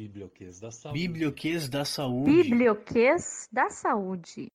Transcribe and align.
Biblioquês 0.00 0.58
da 0.58 0.70
Saúde. 0.70 0.98
Biblioquês 0.98 1.68
da 1.68 1.84
Saúde. 1.84 2.32
Biblioquês 2.32 3.48
da 3.52 3.68
Saúde. 3.68 4.46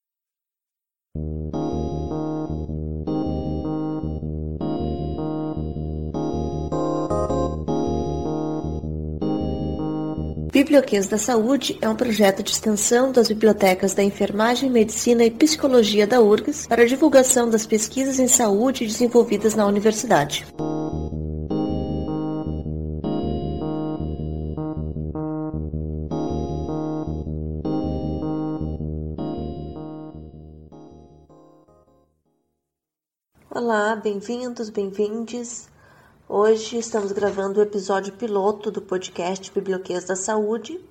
Biblioquês 10.51 11.07
da 11.07 11.19
Saúde 11.19 11.77
é 11.79 11.87
um 11.87 11.95
projeto 11.95 12.41
de 12.41 12.49
extensão 12.49 13.11
das 13.11 13.27
bibliotecas 13.27 13.93
da 13.93 14.01
Enfermagem, 14.01 14.71
Medicina 14.71 15.23
e 15.23 15.29
Psicologia 15.29 16.07
da 16.07 16.21
URGS 16.21 16.65
para 16.65 16.81
a 16.81 16.87
divulgação 16.87 17.47
das 17.47 17.67
pesquisas 17.67 18.17
em 18.17 18.27
saúde 18.27 18.87
desenvolvidas 18.87 19.53
na 19.53 19.67
universidade. 19.67 20.43
Olá, 33.95 34.03
bem-vindos, 34.03 34.69
bem-vindes. 34.69 35.69
Hoje 36.27 36.77
estamos 36.77 37.13
gravando 37.13 37.61
o 37.61 37.63
episódio 37.63 38.11
piloto 38.11 38.69
do 38.69 38.81
podcast 38.81 39.49
Biblioquês 39.53 40.03
da 40.03 40.17
Saúde. 40.17 40.81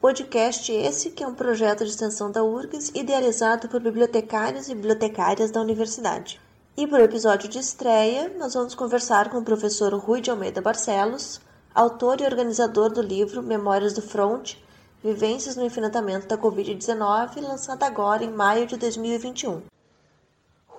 Podcast 0.00 0.70
esse 0.70 1.10
que 1.10 1.24
é 1.24 1.26
um 1.26 1.34
projeto 1.34 1.84
de 1.84 1.90
extensão 1.90 2.30
da 2.30 2.44
URGS 2.44 2.92
idealizado 2.94 3.68
por 3.68 3.80
bibliotecários 3.80 4.68
e 4.68 4.76
bibliotecárias 4.76 5.50
da 5.50 5.60
universidade. 5.60 6.40
E 6.76 6.86
para 6.86 7.02
o 7.02 7.04
episódio 7.04 7.48
de 7.48 7.58
estreia, 7.58 8.32
nós 8.38 8.54
vamos 8.54 8.76
conversar 8.76 9.28
com 9.28 9.38
o 9.38 9.44
professor 9.44 9.92
Rui 9.94 10.20
de 10.20 10.30
Almeida 10.30 10.62
Barcelos, 10.62 11.40
autor 11.74 12.20
e 12.20 12.24
organizador 12.24 12.90
do 12.92 13.02
livro 13.02 13.42
Memórias 13.42 13.92
do 13.92 14.02
Front, 14.02 14.54
Vivências 15.02 15.56
no 15.56 15.64
Enfrentamento 15.64 16.28
da 16.28 16.38
Covid-19, 16.38 17.40
lançado 17.42 17.82
agora 17.82 18.22
em 18.22 18.30
maio 18.30 18.68
de 18.68 18.76
2021. 18.76 19.62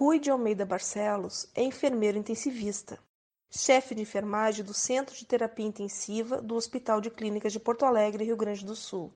Rui 0.03 0.17
de 0.17 0.31
Almeida 0.31 0.65
Barcelos 0.65 1.47
é 1.53 1.61
enfermeiro 1.61 2.17
intensivista, 2.17 2.97
chefe 3.51 3.93
de 3.93 4.01
enfermagem 4.01 4.65
do 4.65 4.73
Centro 4.73 5.13
de 5.15 5.27
Terapia 5.27 5.63
Intensiva 5.63 6.41
do 6.41 6.55
Hospital 6.55 6.99
de 6.99 7.11
Clínicas 7.11 7.53
de 7.53 7.59
Porto 7.59 7.85
Alegre, 7.85 8.23
Rio 8.23 8.35
Grande 8.35 8.65
do 8.65 8.75
Sul. 8.75 9.13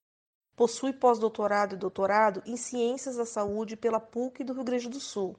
Possui 0.56 0.94
pós-doutorado 0.94 1.74
e 1.74 1.80
doutorado 1.80 2.44
em 2.46 2.56
Ciências 2.56 3.16
da 3.16 3.26
Saúde 3.26 3.76
pela 3.76 4.00
PUC 4.00 4.44
do 4.44 4.54
Rio 4.54 4.64
Grande 4.64 4.88
do 4.88 5.00
Sul. 5.00 5.36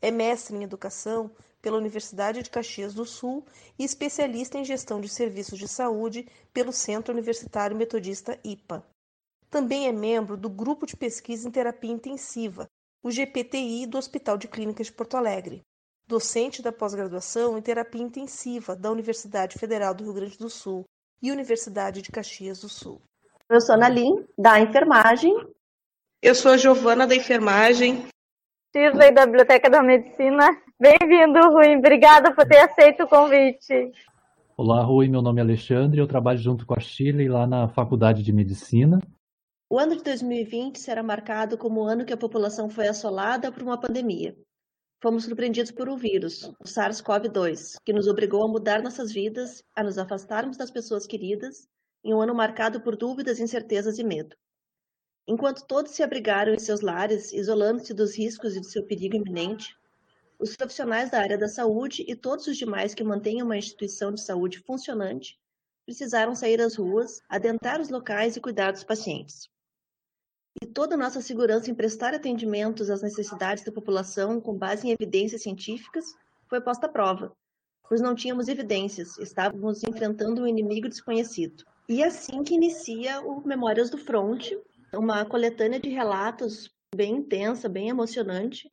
É 0.00 0.12
mestre 0.12 0.56
em 0.56 0.62
Educação 0.62 1.32
pela 1.60 1.78
Universidade 1.78 2.40
de 2.44 2.48
Caxias 2.48 2.94
do 2.94 3.04
Sul 3.04 3.44
e 3.76 3.82
especialista 3.82 4.56
em 4.56 4.64
Gestão 4.64 5.00
de 5.00 5.08
Serviços 5.08 5.58
de 5.58 5.66
Saúde 5.66 6.28
pelo 6.54 6.72
Centro 6.72 7.12
Universitário 7.12 7.76
Metodista 7.76 8.38
IPA. 8.44 8.86
Também 9.50 9.88
é 9.88 9.92
membro 9.92 10.36
do 10.36 10.48
Grupo 10.48 10.86
de 10.86 10.96
Pesquisa 10.96 11.48
em 11.48 11.50
Terapia 11.50 11.90
Intensiva, 11.90 12.68
o 13.06 13.10
GPTI 13.12 13.86
do 13.86 13.98
Hospital 13.98 14.36
de 14.36 14.48
Clínicas 14.48 14.88
de 14.88 14.92
Porto 14.92 15.16
Alegre, 15.16 15.62
docente 16.08 16.60
da 16.60 16.72
pós-graduação 16.72 17.56
em 17.56 17.62
terapia 17.62 18.02
intensiva 18.02 18.74
da 18.74 18.90
Universidade 18.90 19.56
Federal 19.60 19.94
do 19.94 20.02
Rio 20.02 20.14
Grande 20.14 20.36
do 20.36 20.50
Sul 20.50 20.82
e 21.22 21.30
Universidade 21.30 22.02
de 22.02 22.10
Caxias 22.10 22.62
do 22.62 22.68
Sul. 22.68 23.00
Eu 23.48 23.60
sou 23.60 23.76
Lin, 23.76 24.26
da 24.36 24.58
enfermagem. 24.58 25.32
Eu 26.20 26.34
sou 26.34 26.50
a 26.50 26.56
Giovana, 26.56 27.06
da 27.06 27.14
enfermagem. 27.14 28.08
Shirley, 28.74 29.14
da 29.14 29.24
Biblioteca 29.24 29.70
da 29.70 29.84
Medicina. 29.84 30.60
Bem-vindo, 30.76 31.38
Rui. 31.52 31.76
Obrigada 31.76 32.34
por 32.34 32.44
ter 32.44 32.58
aceito 32.58 33.04
o 33.04 33.08
convite. 33.08 33.92
Olá, 34.56 34.82
Rui. 34.82 35.06
Meu 35.06 35.22
nome 35.22 35.40
é 35.40 35.44
Alexandre. 35.44 36.00
Eu 36.00 36.08
trabalho 36.08 36.40
junto 36.40 36.66
com 36.66 36.74
a 36.74 36.80
Shirley 36.80 37.28
lá 37.28 37.46
na 37.46 37.68
Faculdade 37.68 38.24
de 38.24 38.32
Medicina. 38.32 38.98
O 39.68 39.80
ano 39.80 39.96
de 39.96 40.04
2020 40.04 40.78
será 40.78 41.02
marcado 41.02 41.58
como 41.58 41.80
o 41.80 41.86
ano 41.86 42.04
que 42.04 42.12
a 42.12 42.16
população 42.16 42.70
foi 42.70 42.86
assolada 42.86 43.50
por 43.50 43.64
uma 43.64 43.80
pandemia. 43.80 44.38
Fomos 45.02 45.24
surpreendidos 45.24 45.72
por 45.72 45.88
um 45.88 45.96
vírus, 45.96 46.44
o 46.60 46.64
SARS-CoV-2, 46.64 47.74
que 47.84 47.92
nos 47.92 48.06
obrigou 48.06 48.44
a 48.44 48.48
mudar 48.48 48.80
nossas 48.80 49.10
vidas, 49.10 49.64
a 49.74 49.82
nos 49.82 49.98
afastarmos 49.98 50.56
das 50.56 50.70
pessoas 50.70 51.04
queridas, 51.04 51.66
em 52.04 52.14
um 52.14 52.20
ano 52.20 52.32
marcado 52.32 52.80
por 52.80 52.96
dúvidas, 52.96 53.40
incertezas 53.40 53.98
e 53.98 54.04
medo. 54.04 54.36
Enquanto 55.26 55.66
todos 55.66 55.90
se 55.90 56.02
abrigaram 56.04 56.54
em 56.54 56.60
seus 56.60 56.80
lares, 56.80 57.32
isolando-se 57.32 57.92
dos 57.92 58.16
riscos 58.16 58.54
e 58.54 58.60
do 58.60 58.66
seu 58.66 58.86
perigo 58.86 59.16
iminente, 59.16 59.74
os 60.38 60.54
profissionais 60.54 61.10
da 61.10 61.18
área 61.18 61.36
da 61.36 61.48
saúde 61.48 62.04
e 62.06 62.14
todos 62.14 62.46
os 62.46 62.56
demais 62.56 62.94
que 62.94 63.02
mantêm 63.02 63.42
uma 63.42 63.58
instituição 63.58 64.12
de 64.12 64.20
saúde 64.20 64.60
funcionante 64.60 65.36
precisaram 65.84 66.36
sair 66.36 66.60
às 66.60 66.76
ruas, 66.76 67.20
adentrar 67.28 67.80
os 67.80 67.88
locais 67.88 68.36
e 68.36 68.40
cuidar 68.40 68.70
dos 68.70 68.84
pacientes 68.84 69.48
e 70.60 70.66
toda 70.66 70.94
a 70.94 70.98
nossa 70.98 71.20
segurança 71.20 71.70
em 71.70 71.74
prestar 71.74 72.14
atendimentos 72.14 72.90
às 72.90 73.02
necessidades 73.02 73.64
da 73.64 73.72
população 73.72 74.40
com 74.40 74.56
base 74.56 74.88
em 74.88 74.92
evidências 74.92 75.42
científicas 75.42 76.04
foi 76.48 76.60
posta 76.60 76.86
à 76.86 76.88
prova, 76.88 77.36
pois 77.88 78.00
não 78.00 78.14
tínhamos 78.14 78.48
evidências, 78.48 79.18
estávamos 79.18 79.82
enfrentando 79.82 80.42
um 80.42 80.46
inimigo 80.46 80.88
desconhecido. 80.88 81.64
E 81.88 82.02
assim 82.02 82.42
que 82.42 82.54
inicia 82.54 83.20
o 83.20 83.46
Memórias 83.46 83.90
do 83.90 83.98
Front, 83.98 84.52
uma 84.94 85.24
coletânea 85.24 85.78
de 85.78 85.88
relatos 85.88 86.70
bem 86.94 87.16
intensa, 87.16 87.68
bem 87.68 87.88
emocionante, 87.88 88.70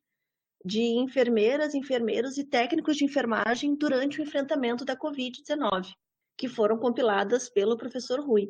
de 0.64 0.80
enfermeiras, 0.80 1.74
enfermeiros 1.74 2.38
e 2.38 2.44
técnicos 2.44 2.96
de 2.96 3.04
enfermagem 3.04 3.74
durante 3.74 4.18
o 4.18 4.22
enfrentamento 4.22 4.84
da 4.84 4.96
Covid-19, 4.96 5.92
que 6.36 6.48
foram 6.48 6.78
compiladas 6.78 7.50
pelo 7.50 7.76
professor 7.76 8.20
Rui. 8.20 8.48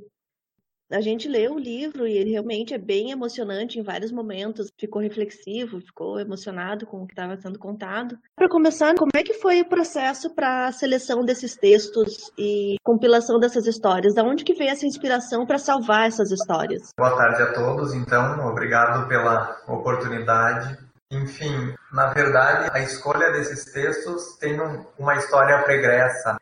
A 0.95 1.01
gente 1.01 1.29
leu 1.29 1.55
o 1.55 1.59
livro 1.59 2.07
e 2.07 2.17
ele 2.17 2.31
realmente 2.31 2.73
é 2.73 2.79
bem 2.79 3.11
emocionante 3.11 3.81
em 3.81 3.83
vários 3.83 4.13
momentos. 4.13 4.71
Ficou 4.79 5.03
reflexivo, 5.03 5.81
ficou 5.81 6.21
emocionado 6.21 6.87
com 6.87 7.03
o 7.03 7.07
que 7.07 7.13
estava 7.13 7.37
sendo 7.37 7.59
contado. 7.59 8.17
Para 8.37 8.49
começar, 8.49 8.95
como 8.95 9.11
é 9.13 9.25
que 9.25 9.35
foi 9.35 9.61
o 9.61 9.69
processo 9.69 10.33
para 10.33 10.69
a 10.69 10.73
seleção 10.73 11.25
desses 11.25 11.57
textos 11.57 12.31
e 12.39 12.77
compilação 12.85 13.41
dessas 13.41 13.67
histórias? 13.67 14.15
Da 14.15 14.23
onde 14.23 14.45
que 14.45 14.55
veio 14.55 14.71
essa 14.71 14.87
inspiração 14.87 15.45
para 15.45 15.59
salvar 15.59 16.07
essas 16.07 16.31
histórias? 16.31 16.91
Boa 16.97 17.17
tarde 17.17 17.43
a 17.43 17.53
todos, 17.53 17.93
então. 17.93 18.47
Obrigado 18.49 19.09
pela 19.09 19.57
oportunidade. 19.67 20.79
Enfim, 21.11 21.75
na 21.93 22.13
verdade, 22.13 22.71
a 22.73 22.79
escolha 22.79 23.33
desses 23.33 23.65
textos 23.73 24.37
tem 24.39 24.57
uma 24.97 25.17
história 25.17 25.61
pregressa. 25.65 26.37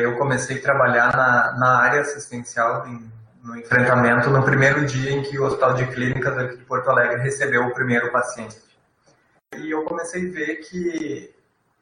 Eu 0.00 0.16
comecei 0.16 0.56
a 0.56 0.62
trabalhar 0.62 1.14
na, 1.14 1.58
na 1.58 1.78
área 1.78 2.00
assistencial 2.00 2.86
em 2.86 3.21
no 3.42 3.56
enfrentamento 3.58 4.30
no 4.30 4.44
primeiro 4.44 4.86
dia 4.86 5.10
em 5.10 5.22
que 5.22 5.36
o 5.38 5.44
Hospital 5.44 5.74
de 5.74 5.86
Clínicas 5.88 6.38
aqui 6.38 6.56
de 6.56 6.64
Porto 6.64 6.88
Alegre 6.88 7.20
recebeu 7.20 7.66
o 7.66 7.74
primeiro 7.74 8.10
paciente. 8.12 8.56
E 9.56 9.70
eu 9.70 9.84
comecei 9.84 10.28
a 10.28 10.32
ver 10.32 10.56
que 10.58 11.34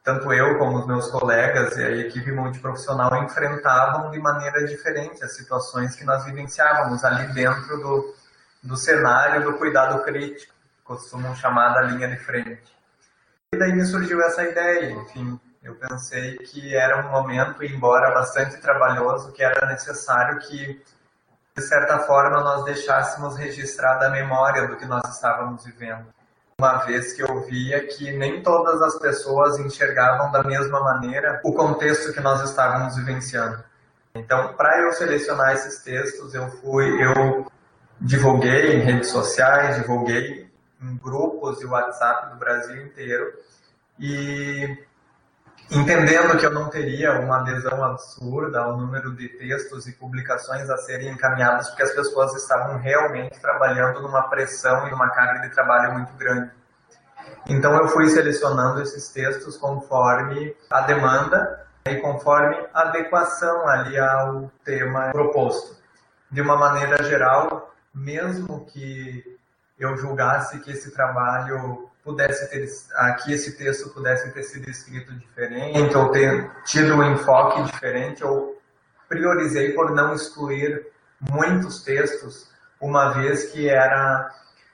tanto 0.03 0.33
eu 0.33 0.57
como 0.57 0.79
os 0.79 0.87
meus 0.87 1.11
colegas 1.11 1.77
e 1.77 1.83
a 1.83 1.91
equipe 1.91 2.31
multiprofissional 2.31 3.23
enfrentavam 3.23 4.09
de 4.09 4.19
maneira 4.19 4.65
diferente 4.65 5.23
as 5.23 5.35
situações 5.35 5.95
que 5.95 6.03
nós 6.03 6.25
vivenciávamos 6.25 7.03
ali 7.03 7.31
dentro 7.33 7.77
do, 7.77 8.15
do 8.63 8.75
cenário 8.75 9.43
do 9.43 9.57
cuidado 9.59 10.03
crítico, 10.03 10.55
costumam 10.83 11.35
chamar 11.35 11.75
da 11.75 11.81
linha 11.83 12.07
de 12.07 12.17
frente. 12.17 12.75
E 13.53 13.57
daí 13.57 13.71
me 13.71 13.85
surgiu 13.85 14.19
essa 14.23 14.43
ideia, 14.43 14.91
enfim, 14.93 15.39
eu 15.61 15.75
pensei 15.75 16.37
que 16.37 16.75
era 16.75 17.05
um 17.05 17.11
momento, 17.11 17.63
embora 17.63 18.11
bastante 18.11 18.59
trabalhoso, 18.59 19.31
que 19.31 19.43
era 19.43 19.67
necessário 19.67 20.39
que 20.39 20.81
de 21.55 21.61
certa 21.63 21.99
forma, 21.99 22.41
nós 22.41 22.63
deixássemos 22.63 23.35
registrada 23.35 24.07
a 24.07 24.09
memória 24.09 24.67
do 24.67 24.77
que 24.77 24.85
nós 24.85 25.03
estávamos 25.13 25.65
vivendo. 25.65 26.05
Uma 26.57 26.77
vez 26.85 27.13
que 27.13 27.21
eu 27.23 27.41
via 27.41 27.85
que 27.87 28.11
nem 28.11 28.41
todas 28.41 28.81
as 28.81 28.97
pessoas 28.99 29.59
enxergavam 29.59 30.31
da 30.31 30.43
mesma 30.43 30.79
maneira 30.79 31.41
o 31.43 31.53
contexto 31.53 32.13
que 32.13 32.19
nós 32.19 32.41
estávamos 32.49 32.95
vivenciando. 32.95 33.63
Então, 34.13 34.53
para 34.53 34.81
eu 34.81 34.91
selecionar 34.93 35.53
esses 35.53 35.79
textos, 35.83 36.33
eu 36.33 36.49
fui, 36.49 36.85
eu 37.03 37.47
divulguei 37.99 38.75
em 38.75 38.79
redes 38.79 39.09
sociais, 39.09 39.77
divulguei 39.77 40.49
em 40.81 40.97
grupos 40.97 41.59
de 41.59 41.65
WhatsApp 41.65 42.31
do 42.31 42.37
Brasil 42.37 42.85
inteiro 42.85 43.33
e 43.99 44.77
entendendo 45.71 46.37
que 46.37 46.45
eu 46.45 46.51
não 46.51 46.69
teria 46.69 47.19
uma 47.19 47.37
adesão 47.37 47.81
absurda 47.83 48.61
ao 48.61 48.77
número 48.77 49.15
de 49.15 49.29
textos 49.29 49.87
e 49.87 49.93
publicações 49.93 50.69
a 50.69 50.77
serem 50.77 51.09
encaminhados, 51.09 51.69
porque 51.69 51.83
as 51.83 51.93
pessoas 51.93 52.35
estavam 52.35 52.77
realmente 52.77 53.39
trabalhando 53.39 54.01
numa 54.01 54.23
pressão 54.23 54.85
e 54.87 54.91
numa 54.91 55.09
carga 55.09 55.47
de 55.47 55.53
trabalho 55.53 55.93
muito 55.93 56.13
grande. 56.17 56.51
Então 57.47 57.75
eu 57.77 57.87
fui 57.87 58.09
selecionando 58.09 58.81
esses 58.81 59.09
textos 59.09 59.55
conforme 59.55 60.55
a 60.69 60.81
demanda 60.81 61.65
e 61.85 61.95
conforme 61.97 62.55
a 62.73 62.81
adequação 62.81 63.67
ali 63.67 63.97
ao 63.97 64.51
tema 64.65 65.11
proposto. 65.11 65.79
De 66.29 66.41
uma 66.41 66.57
maneira 66.57 67.01
geral, 67.03 67.73
mesmo 67.93 68.65
que 68.65 69.39
eu 69.79 69.95
julgasse 69.97 70.59
que 70.59 70.71
esse 70.71 70.91
trabalho 70.91 71.89
pudesse 72.03 72.49
ter 72.49 72.67
aqui 72.95 73.33
esse 73.33 73.57
texto 73.57 73.89
pudesse 73.89 74.31
ter 74.31 74.43
sido 74.43 74.69
escrito 74.69 75.13
diferente 75.13 75.95
ou 75.95 76.09
ter 76.09 76.49
tido 76.65 76.95
um 76.95 77.13
enfoque 77.13 77.63
diferente 77.63 78.23
ou 78.23 78.59
priorizei 79.07 79.73
por 79.73 79.91
não 79.91 80.13
excluir 80.13 80.87
muitos 81.29 81.83
textos, 81.83 82.49
uma 82.79 83.09
vez 83.09 83.51
que 83.51 83.69
era 83.69 84.31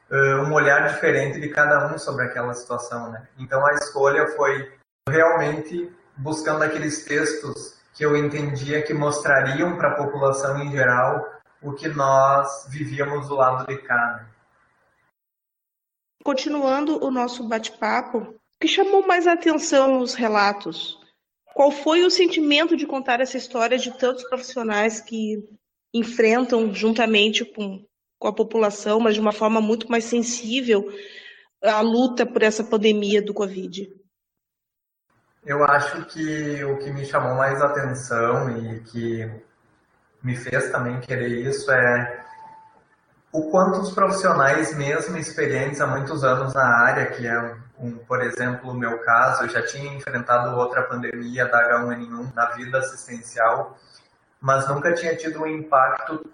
uh, 0.10 0.44
um 0.44 0.54
olhar 0.54 0.88
diferente 0.88 1.42
de 1.42 1.50
cada 1.50 1.88
um 1.88 1.98
sobre 1.98 2.26
aquela 2.26 2.54
situação, 2.54 3.12
né? 3.12 3.28
Então 3.38 3.66
a 3.66 3.74
escolha 3.74 4.28
foi 4.36 4.72
realmente 5.10 5.92
buscando 6.16 6.64
aqueles 6.64 7.04
textos 7.04 7.78
que 7.94 8.06
eu 8.06 8.16
entendia 8.16 8.82
que 8.84 8.94
mostrariam 8.94 9.76
para 9.76 9.90
a 9.90 9.96
população 9.96 10.60
em 10.60 10.72
geral 10.72 11.28
o 11.62 11.74
que 11.74 11.88
nós 11.88 12.68
vivíamos 12.70 13.28
do 13.28 13.36
lado 13.36 13.66
de 13.66 13.78
cá. 13.80 14.18
Né? 14.18 14.26
Continuando 16.28 17.02
o 17.02 17.10
nosso 17.10 17.48
bate-papo, 17.48 18.18
o 18.18 18.36
que 18.60 18.68
chamou 18.68 19.08
mais 19.08 19.26
atenção 19.28 19.98
nos 20.00 20.14
relatos? 20.14 21.00
Qual 21.56 21.72
foi 21.72 22.04
o 22.04 22.12
sentimento 22.12 22.76
de 22.76 22.86
contar 22.86 23.22
essa 23.22 23.38
história 23.38 23.78
de 23.78 23.98
tantos 23.98 24.26
profissionais 24.28 25.00
que 25.00 25.48
enfrentam 25.94 26.74
juntamente 26.76 27.46
com, 27.46 27.82
com 28.20 28.28
a 28.28 28.34
população, 28.34 29.00
mas 29.00 29.14
de 29.14 29.22
uma 29.22 29.32
forma 29.32 29.62
muito 29.62 29.90
mais 29.90 30.04
sensível, 30.04 30.92
a 31.64 31.80
luta 31.80 32.26
por 32.26 32.44
essa 32.44 32.62
pandemia 32.62 33.22
do 33.22 33.34
Covid? 33.34 33.90
Eu 35.46 35.64
acho 35.64 36.08
que 36.08 36.62
o 36.66 36.78
que 36.78 36.92
me 36.92 37.06
chamou 37.06 37.36
mais 37.36 37.62
atenção 37.62 38.50
e 38.50 38.82
que 38.82 39.32
me 40.22 40.36
fez 40.36 40.74
também 40.74 41.00
querer 41.00 41.48
isso 41.48 41.72
é 41.72 42.27
o 43.32 43.52
quanto 43.52 43.82
os 43.82 43.92
profissionais, 43.92 44.76
mesmo 44.76 45.18
experientes 45.18 45.82
há 45.82 45.88
muitos 45.88 46.24
anos 46.24 46.54
na 46.54 46.66
área, 46.66 47.08
que 47.08 47.28
é, 47.28 47.56
um, 47.78 47.92
por 47.98 48.22
exemplo, 48.22 48.72
o 48.72 48.74
meu 48.74 49.00
caso, 49.00 49.44
eu 49.44 49.50
já 49.50 49.66
tinha 49.66 49.94
enfrentado 49.94 50.58
outra 50.58 50.84
pandemia 50.84 51.46
da 51.46 51.70
H1N1 51.70 52.34
na 52.34 52.46
vida 52.52 52.80
assistencial, 52.80 53.78
mas 54.40 54.68
nunca 54.68 54.94
tinha 54.94 55.16
tido 55.16 55.42
um 55.42 55.48
impacto 55.48 56.30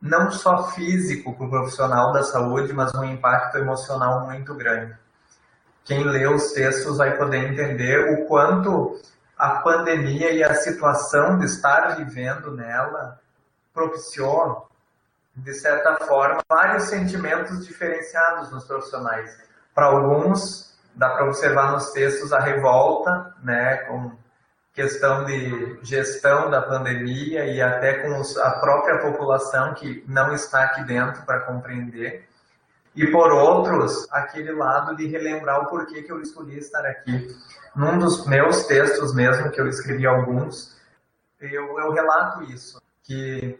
não 0.00 0.30
só 0.30 0.68
físico 0.70 1.34
para 1.34 1.46
o 1.46 1.50
profissional 1.50 2.12
da 2.12 2.22
saúde, 2.22 2.72
mas 2.72 2.94
um 2.94 3.04
impacto 3.04 3.58
emocional 3.58 4.26
muito 4.26 4.54
grande. 4.54 4.96
Quem 5.84 6.04
lê 6.04 6.26
os 6.26 6.52
textos 6.52 6.98
vai 6.98 7.16
poder 7.16 7.50
entender 7.50 8.12
o 8.12 8.26
quanto 8.26 9.00
a 9.36 9.60
pandemia 9.60 10.30
e 10.30 10.42
a 10.42 10.54
situação 10.54 11.38
de 11.38 11.46
estar 11.46 11.96
vivendo 11.96 12.52
nela 12.52 13.20
propiciou, 13.72 14.68
de 15.42 15.54
certa 15.54 15.96
forma, 16.04 16.38
vários 16.48 16.84
sentimentos 16.84 17.66
diferenciados 17.66 18.50
nos 18.50 18.64
profissionais. 18.64 19.36
Para 19.74 19.86
alguns, 19.86 20.76
dá 20.94 21.10
para 21.10 21.26
observar 21.26 21.72
nos 21.72 21.92
textos 21.92 22.32
a 22.32 22.40
revolta, 22.40 23.34
né, 23.42 23.76
com 23.88 24.12
questão 24.72 25.24
de 25.24 25.78
gestão 25.82 26.50
da 26.50 26.62
pandemia 26.62 27.46
e 27.46 27.60
até 27.60 27.94
com 27.98 28.22
a 28.40 28.50
própria 28.60 28.98
população 28.98 29.74
que 29.74 30.04
não 30.06 30.32
está 30.32 30.64
aqui 30.64 30.84
dentro 30.84 31.22
para 31.24 31.40
compreender. 31.40 32.28
E 32.94 33.06
por 33.08 33.32
outros, 33.32 34.06
aquele 34.10 34.52
lado 34.52 34.96
de 34.96 35.06
relembrar 35.06 35.62
o 35.62 35.66
porquê 35.66 36.02
que 36.02 36.12
eu 36.12 36.20
escolhi 36.20 36.58
estar 36.58 36.84
aqui. 36.86 37.28
Num 37.74 37.98
dos 37.98 38.26
meus 38.26 38.66
textos 38.66 39.14
mesmo, 39.14 39.50
que 39.50 39.60
eu 39.60 39.68
escrevi 39.68 40.06
alguns, 40.06 40.76
eu, 41.40 41.78
eu 41.78 41.92
relato 41.92 42.42
isso, 42.44 42.80
que 43.02 43.58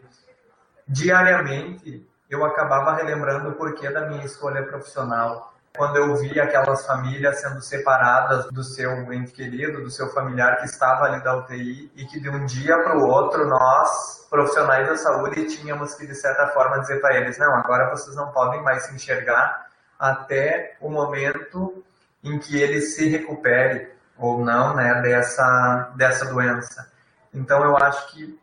diariamente 0.89 2.05
eu 2.29 2.43
acabava 2.43 2.95
relembrando 2.95 3.49
o 3.49 3.53
porquê 3.53 3.89
da 3.89 4.07
minha 4.07 4.25
escolha 4.25 4.63
profissional, 4.63 5.53
quando 5.75 5.97
eu 5.97 6.15
vi 6.15 6.39
aquelas 6.39 6.85
famílias 6.85 7.39
sendo 7.39 7.61
separadas 7.61 8.47
do 8.51 8.63
seu 8.63 8.91
ente 9.13 9.31
querido, 9.31 9.83
do 9.83 9.89
seu 9.89 10.09
familiar 10.09 10.57
que 10.57 10.65
estava 10.65 11.05
ali 11.05 11.23
da 11.23 11.37
UTI 11.37 11.91
e 11.95 12.05
que 12.05 12.19
de 12.19 12.29
um 12.29 12.45
dia 12.45 12.77
para 12.83 12.97
o 12.97 13.07
outro 13.07 13.47
nós, 13.47 14.27
profissionais 14.29 14.87
da 14.87 14.97
saúde, 14.97 15.45
tínhamos 15.45 15.93
que 15.93 16.07
de 16.07 16.15
certa 16.15 16.47
forma 16.47 16.79
dizer 16.79 16.99
para 16.99 17.15
eles: 17.17 17.37
não, 17.37 17.55
agora 17.55 17.89
vocês 17.91 18.15
não 18.15 18.31
podem 18.31 18.61
mais 18.63 18.83
se 18.83 18.95
enxergar 18.95 19.67
até 19.97 20.75
o 20.81 20.89
momento 20.89 21.83
em 22.23 22.37
que 22.39 22.59
ele 22.59 22.81
se 22.81 23.07
recupere 23.07 23.93
ou 24.17 24.43
não, 24.43 24.75
né, 24.75 25.01
dessa 25.01 25.91
dessa 25.95 26.25
doença. 26.25 26.91
Então 27.33 27.63
eu 27.63 27.77
acho 27.77 28.11
que 28.11 28.39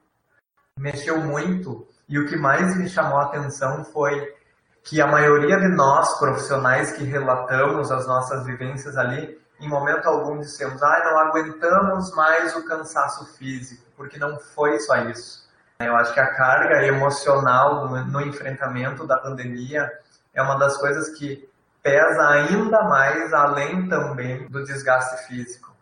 mexeu 0.79 1.19
muito 1.19 1.87
e 2.08 2.19
o 2.19 2.26
que 2.26 2.37
mais 2.37 2.76
me 2.76 2.88
chamou 2.88 3.19
a 3.19 3.25
atenção 3.25 3.85
foi 3.85 4.35
que 4.82 5.00
a 5.00 5.06
maioria 5.06 5.58
de 5.58 5.69
nós, 5.69 6.19
profissionais 6.19 6.93
que 6.93 7.03
relatamos 7.03 7.91
as 7.91 8.06
nossas 8.06 8.44
vivências 8.44 8.97
ali, 8.97 9.37
em 9.58 9.69
momento 9.69 10.06
algum 10.06 10.38
dissemos, 10.38 10.81
ah, 10.82 11.03
não 11.05 11.19
aguentamos 11.19 12.14
mais 12.14 12.55
o 12.55 12.64
cansaço 12.64 13.26
físico, 13.37 13.82
porque 13.97 14.19
não 14.19 14.38
foi 14.38 14.79
só 14.81 14.97
isso. 14.97 15.47
Eu 15.81 15.94
acho 15.97 16.14
que 16.14 16.20
a 16.20 16.35
carga 16.35 16.87
emocional 16.87 17.88
no, 17.88 18.20
enfrentamento 18.20 19.06
da 19.06 19.19
pandemia 19.19 19.91
é 20.32 20.41
uma 20.41 20.56
das 20.56 20.76
coisas 20.79 21.19
que 21.19 21.49
pesa 21.82 22.29
ainda 22.29 22.82
mais, 22.85 23.32
além 23.32 23.88
também 23.88 24.49
do 24.49 24.64
desgaste 24.64 25.26
físico. 25.26 25.75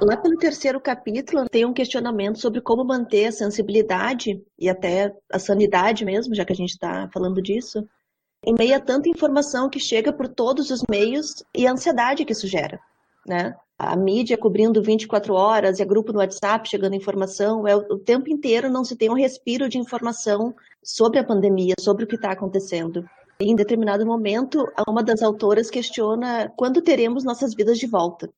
Lá 0.00 0.16
pelo 0.16 0.36
terceiro 0.36 0.80
capítulo, 0.80 1.48
tem 1.48 1.64
um 1.64 1.72
questionamento 1.72 2.40
sobre 2.40 2.60
como 2.60 2.84
manter 2.84 3.26
a 3.26 3.32
sensibilidade 3.32 4.42
e 4.58 4.68
até 4.68 5.14
a 5.32 5.38
sanidade 5.38 6.04
mesmo, 6.04 6.34
já 6.34 6.44
que 6.44 6.52
a 6.52 6.56
gente 6.56 6.70
está 6.70 7.08
falando 7.12 7.40
disso, 7.40 7.88
em 8.44 8.54
meio 8.58 8.74
a 8.74 8.80
tanta 8.80 9.08
informação 9.08 9.70
que 9.70 9.78
chega 9.78 10.12
por 10.12 10.26
todos 10.26 10.70
os 10.70 10.82
meios 10.90 11.44
e 11.54 11.66
a 11.66 11.72
ansiedade 11.72 12.24
que 12.24 12.32
isso 12.32 12.48
gera, 12.48 12.80
né? 13.24 13.54
A 13.78 13.96
mídia 13.96 14.36
cobrindo 14.36 14.82
24 14.82 15.32
horas 15.32 15.78
e 15.78 15.82
a 15.82 15.86
grupo 15.86 16.12
no 16.12 16.18
WhatsApp 16.18 16.68
chegando 16.68 16.94
informação, 16.94 17.66
é 17.66 17.74
o 17.76 17.98
tempo 17.98 18.28
inteiro 18.28 18.70
não 18.70 18.84
se 18.84 18.96
tem 18.96 19.10
um 19.10 19.14
respiro 19.14 19.68
de 19.68 19.78
informação 19.78 20.54
sobre 20.82 21.20
a 21.20 21.24
pandemia, 21.24 21.74
sobre 21.78 22.04
o 22.04 22.06
que 22.06 22.16
está 22.16 22.32
acontecendo. 22.32 23.08
E 23.40 23.50
em 23.50 23.56
determinado 23.56 24.04
momento, 24.04 24.64
uma 24.88 25.02
das 25.02 25.22
autoras 25.22 25.70
questiona 25.70 26.52
quando 26.56 26.82
teremos 26.82 27.24
nossas 27.24 27.54
vidas 27.54 27.78
de 27.78 27.86
volta. 27.86 28.28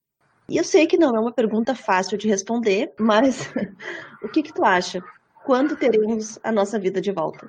E 0.48 0.56
eu 0.56 0.64
sei 0.64 0.86
que 0.86 0.96
não 0.96 1.16
é 1.16 1.20
uma 1.20 1.32
pergunta 1.32 1.74
fácil 1.74 2.16
de 2.16 2.28
responder, 2.28 2.92
mas 2.98 3.52
o 4.22 4.28
que, 4.28 4.42
que 4.42 4.52
tu 4.52 4.64
acha? 4.64 5.02
Quando 5.44 5.76
teremos 5.76 6.38
a 6.42 6.52
nossa 6.52 6.78
vida 6.78 7.00
de 7.00 7.10
volta? 7.10 7.48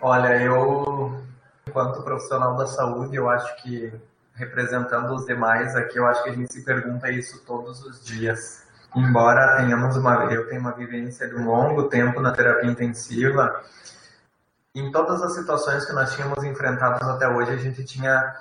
Olha, 0.00 0.40
eu, 0.40 1.20
enquanto 1.66 2.02
profissional 2.02 2.56
da 2.56 2.66
saúde, 2.66 3.16
eu 3.16 3.28
acho 3.28 3.62
que 3.62 3.92
representando 4.34 5.12
os 5.14 5.26
demais 5.26 5.74
aqui, 5.74 5.98
eu 5.98 6.06
acho 6.06 6.22
que 6.22 6.30
a 6.30 6.32
gente 6.32 6.52
se 6.52 6.64
pergunta 6.64 7.10
isso 7.10 7.44
todos 7.44 7.84
os 7.84 8.04
dias. 8.04 8.64
Embora 8.94 9.56
tenhamos 9.56 9.96
uma, 9.96 10.24
eu 10.32 10.48
tenha 10.48 10.60
uma 10.60 10.72
vivência 10.72 11.28
de 11.28 11.34
um 11.34 11.46
longo 11.46 11.88
tempo 11.88 12.20
na 12.20 12.32
terapia 12.32 12.70
intensiva, 12.70 13.62
em 14.74 14.90
todas 14.90 15.22
as 15.22 15.34
situações 15.34 15.84
que 15.84 15.92
nós 15.92 16.14
tínhamos 16.14 16.42
enfrentado 16.44 17.04
até 17.10 17.28
hoje, 17.28 17.50
a 17.50 17.56
gente 17.56 17.84
tinha 17.84 18.34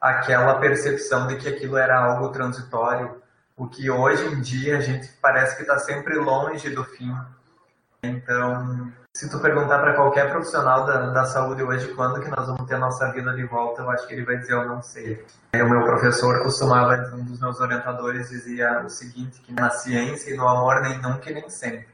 aquela 0.00 0.58
percepção 0.58 1.26
de 1.28 1.36
que 1.36 1.48
aquilo 1.48 1.76
era 1.76 1.96
algo 1.96 2.30
transitório, 2.30 3.21
o 3.56 3.66
que 3.66 3.90
hoje 3.90 4.26
em 4.26 4.40
dia 4.40 4.78
a 4.78 4.80
gente 4.80 5.08
parece 5.20 5.56
que 5.56 5.62
está 5.62 5.78
sempre 5.78 6.16
longe 6.16 6.70
do 6.70 6.84
fim. 6.84 7.14
Então, 8.02 8.92
se 9.14 9.30
tu 9.30 9.38
perguntar 9.38 9.78
para 9.78 9.94
qualquer 9.94 10.30
profissional 10.30 10.86
da, 10.86 11.10
da 11.10 11.24
saúde 11.24 11.62
hoje 11.62 11.94
quando 11.94 12.20
que 12.20 12.28
nós 12.28 12.46
vamos 12.46 12.66
ter 12.66 12.74
a 12.74 12.78
nossa 12.78 13.12
vida 13.12 13.32
de 13.34 13.44
volta, 13.44 13.82
eu 13.82 13.90
acho 13.90 14.06
que 14.08 14.14
ele 14.14 14.24
vai 14.24 14.38
dizer 14.38 14.54
eu 14.54 14.66
não 14.66 14.82
sei. 14.82 15.24
O 15.54 15.68
meu 15.68 15.84
professor 15.84 16.42
costumava, 16.42 16.94
um 17.14 17.24
dos 17.24 17.38
meus 17.40 17.60
orientadores 17.60 18.30
dizia 18.30 18.82
o 18.84 18.88
seguinte, 18.88 19.40
que 19.42 19.52
na 19.52 19.70
ciência 19.70 20.32
e 20.32 20.36
no 20.36 20.48
amor 20.48 20.80
nem 20.80 21.00
nunca 21.00 21.30
e 21.30 21.34
nem 21.34 21.48
sempre. 21.48 21.88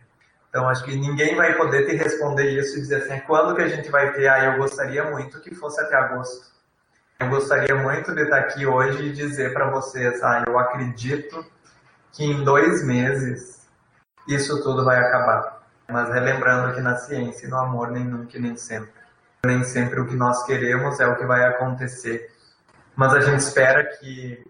Então, 0.48 0.66
acho 0.68 0.82
que 0.84 0.96
ninguém 0.96 1.36
vai 1.36 1.54
poder 1.54 1.86
te 1.86 1.94
responder 1.94 2.50
isso 2.58 2.78
e 2.78 2.80
dizer 2.80 3.02
assim, 3.02 3.20
quando 3.26 3.54
que 3.54 3.62
a 3.62 3.68
gente 3.68 3.90
vai 3.90 4.12
ter? 4.14 4.28
Ah, 4.28 4.44
eu 4.44 4.58
gostaria 4.58 5.10
muito 5.10 5.40
que 5.40 5.54
fosse 5.54 5.78
até 5.80 5.94
agosto. 5.94 6.57
Eu 7.20 7.30
gostaria 7.30 7.74
muito 7.74 8.14
de 8.14 8.22
estar 8.22 8.38
aqui 8.38 8.64
hoje 8.64 9.06
e 9.06 9.12
dizer 9.12 9.52
para 9.52 9.68
vocês, 9.70 10.22
ah, 10.22 10.44
eu 10.46 10.56
acredito 10.56 11.44
que 12.12 12.24
em 12.24 12.44
dois 12.44 12.84
meses 12.84 13.66
isso 14.28 14.62
tudo 14.62 14.84
vai 14.84 14.98
acabar. 15.00 15.66
Mas 15.88 16.08
relembrando 16.10 16.74
que 16.74 16.80
na 16.80 16.96
ciência 16.96 17.46
e 17.46 17.50
no 17.50 17.58
amor 17.58 17.90
nem 17.90 18.04
nunca 18.04 18.38
nem 18.38 18.56
sempre. 18.56 18.92
Nem 19.44 19.64
sempre 19.64 20.00
o 20.00 20.06
que 20.06 20.14
nós 20.14 20.46
queremos 20.46 21.00
é 21.00 21.08
o 21.08 21.16
que 21.16 21.26
vai 21.26 21.44
acontecer. 21.44 22.32
Mas 22.94 23.12
a 23.12 23.20
gente 23.20 23.40
espera 23.40 23.84
que, 23.84 24.48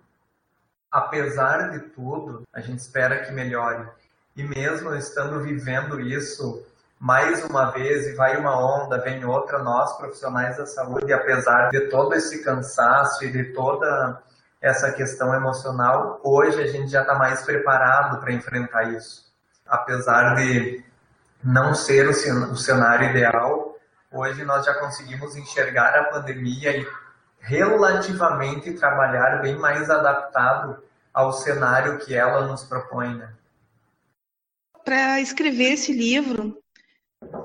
apesar 0.92 1.70
de 1.70 1.78
tudo, 1.78 2.42
a 2.52 2.60
gente 2.60 2.80
espera 2.80 3.24
que 3.24 3.32
melhore. 3.32 3.88
E 4.36 4.42
mesmo 4.42 4.94
estando 4.94 5.40
vivendo 5.40 5.98
isso, 5.98 6.66
mais 6.98 7.44
uma 7.44 7.70
vez, 7.70 8.06
e 8.06 8.14
vai 8.14 8.36
uma 8.36 8.58
onda, 8.58 8.98
vem 8.98 9.24
outra, 9.24 9.58
nós 9.58 9.96
profissionais 9.96 10.56
da 10.56 10.66
saúde, 10.66 11.12
apesar 11.12 11.70
de 11.70 11.88
todo 11.88 12.14
esse 12.14 12.42
cansaço 12.42 13.24
e 13.24 13.30
de 13.30 13.52
toda 13.52 14.20
essa 14.60 14.90
questão 14.92 15.32
emocional, 15.34 16.20
hoje 16.24 16.60
a 16.60 16.66
gente 16.66 16.90
já 16.90 17.02
está 17.02 17.14
mais 17.14 17.42
preparado 17.42 18.20
para 18.20 18.32
enfrentar 18.32 18.92
isso. 18.92 19.32
Apesar 19.66 20.34
de 20.34 20.82
não 21.42 21.74
ser 21.74 22.08
o 22.08 22.56
cenário 22.56 23.10
ideal, 23.10 23.76
hoje 24.12 24.44
nós 24.44 24.66
já 24.66 24.74
conseguimos 24.74 25.36
enxergar 25.36 25.94
a 25.96 26.04
pandemia 26.04 26.76
e 26.76 26.86
relativamente 27.38 28.72
trabalhar 28.72 29.40
bem 29.40 29.56
mais 29.56 29.88
adaptado 29.88 30.82
ao 31.14 31.32
cenário 31.32 31.98
que 31.98 32.14
ela 32.14 32.46
nos 32.46 32.64
propõe. 32.64 33.14
Né? 33.14 33.32
Para 34.84 35.20
escrever 35.20 35.74
esse 35.74 35.92
livro, 35.92 36.58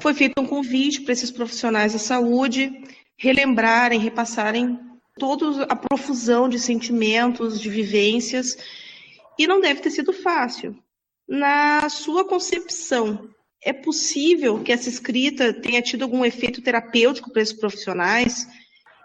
Foi 0.01 0.13
feito 0.13 0.39
um 0.39 0.45
convite 0.45 1.01
para 1.01 1.13
esses 1.13 1.31
profissionais 1.31 1.93
da 1.93 1.99
saúde 1.99 2.71
relembrarem, 3.17 3.99
repassarem 3.99 4.79
toda 5.17 5.63
a 5.63 5.75
profusão 5.75 6.49
de 6.49 6.59
sentimentos, 6.59 7.59
de 7.59 7.69
vivências, 7.69 8.57
e 9.37 9.47
não 9.47 9.61
deve 9.61 9.81
ter 9.81 9.91
sido 9.91 10.11
fácil. 10.11 10.77
Na 11.27 11.87
sua 11.89 12.27
concepção, 12.27 13.29
é 13.63 13.71
possível 13.71 14.61
que 14.61 14.71
essa 14.71 14.89
escrita 14.89 15.53
tenha 15.53 15.81
tido 15.81 16.03
algum 16.03 16.25
efeito 16.25 16.61
terapêutico 16.61 17.31
para 17.31 17.41
esses 17.41 17.57
profissionais? 17.57 18.47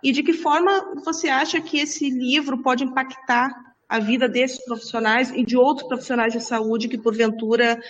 E 0.03 0.11
de 0.13 0.23
que 0.23 0.33
forma 0.33 1.03
você 1.05 1.29
acha 1.29 1.61
que 1.61 1.79
esse 1.79 2.11
livro 2.11 2.63
pode 2.63 2.85
impactar 2.85 3.51
a 3.89 3.99
vida 3.99 4.29
desses 4.29 4.63
profissionais 4.65 5.31
e 5.31 5.45
de 5.45 5.57
outros 5.57 5.89
profissionais 5.89 6.33
de 6.33 6.41
saúde 6.41 6.89
que, 6.89 6.99
porventura, 6.99 7.81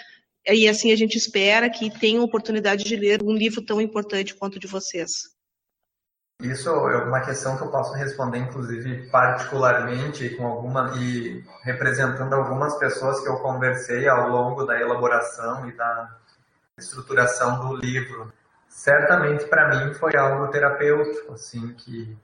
e 0.46 0.68
assim 0.68 0.92
a 0.92 0.96
gente 0.96 1.16
espera 1.16 1.68
que 1.68 1.90
tenham 1.98 2.24
oportunidade 2.24 2.84
de 2.84 2.96
ler 2.96 3.22
um 3.22 3.34
livro 3.34 3.62
tão 3.62 3.80
importante 3.80 4.34
quanto 4.34 4.56
o 4.56 4.60
de 4.60 4.66
vocês? 4.66 5.36
Isso 6.40 6.68
é 6.70 7.02
uma 7.02 7.20
questão 7.20 7.56
que 7.56 7.64
eu 7.64 7.70
posso 7.70 7.92
responder, 7.94 8.38
inclusive, 8.38 9.08
particularmente 9.10 10.30
com 10.36 10.46
alguma 10.46 10.92
e 10.96 11.44
representando 11.64 12.32
algumas 12.32 12.78
pessoas 12.78 13.20
que 13.20 13.28
eu 13.28 13.38
conversei 13.38 14.06
ao 14.06 14.28
longo 14.28 14.64
da 14.64 14.80
elaboração 14.80 15.68
e 15.68 15.72
da 15.72 16.16
estruturação 16.78 17.66
do 17.66 17.76
livro. 17.76 18.32
Certamente 18.68 19.46
para 19.46 19.68
mim 19.68 19.94
foi 19.94 20.16
algo 20.16 20.46
terapêutico, 20.52 21.32
assim, 21.32 21.74
que 21.74 22.16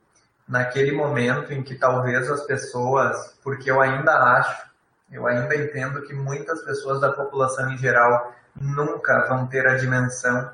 naquele 0.47 0.93
momento 0.93 1.51
em 1.51 1.61
que 1.61 1.75
talvez 1.75 2.31
as 2.31 2.45
pessoas, 2.45 3.37
porque 3.43 3.69
eu 3.69 3.81
ainda 3.81 4.13
acho, 4.13 4.64
eu 5.11 5.27
ainda 5.27 5.55
entendo 5.55 6.01
que 6.03 6.13
muitas 6.13 6.63
pessoas 6.63 6.99
da 6.99 7.11
população 7.11 7.71
em 7.71 7.77
geral 7.77 8.33
nunca 8.59 9.27
vão 9.27 9.47
ter 9.47 9.67
a 9.67 9.75
dimensão 9.75 10.51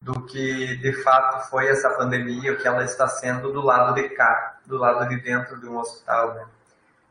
do 0.00 0.22
que 0.26 0.76
de 0.76 0.92
fato 1.02 1.48
foi 1.48 1.68
essa 1.68 1.90
pandemia, 1.90 2.52
o 2.52 2.56
que 2.56 2.68
ela 2.68 2.84
está 2.84 3.08
sendo 3.08 3.52
do 3.52 3.60
lado 3.60 3.94
de 3.94 4.08
cá, 4.10 4.58
do 4.66 4.76
lado 4.76 5.08
de 5.08 5.20
dentro 5.20 5.58
de 5.58 5.66
um 5.66 5.78
hospital. 5.78 6.34
Né? 6.34 6.46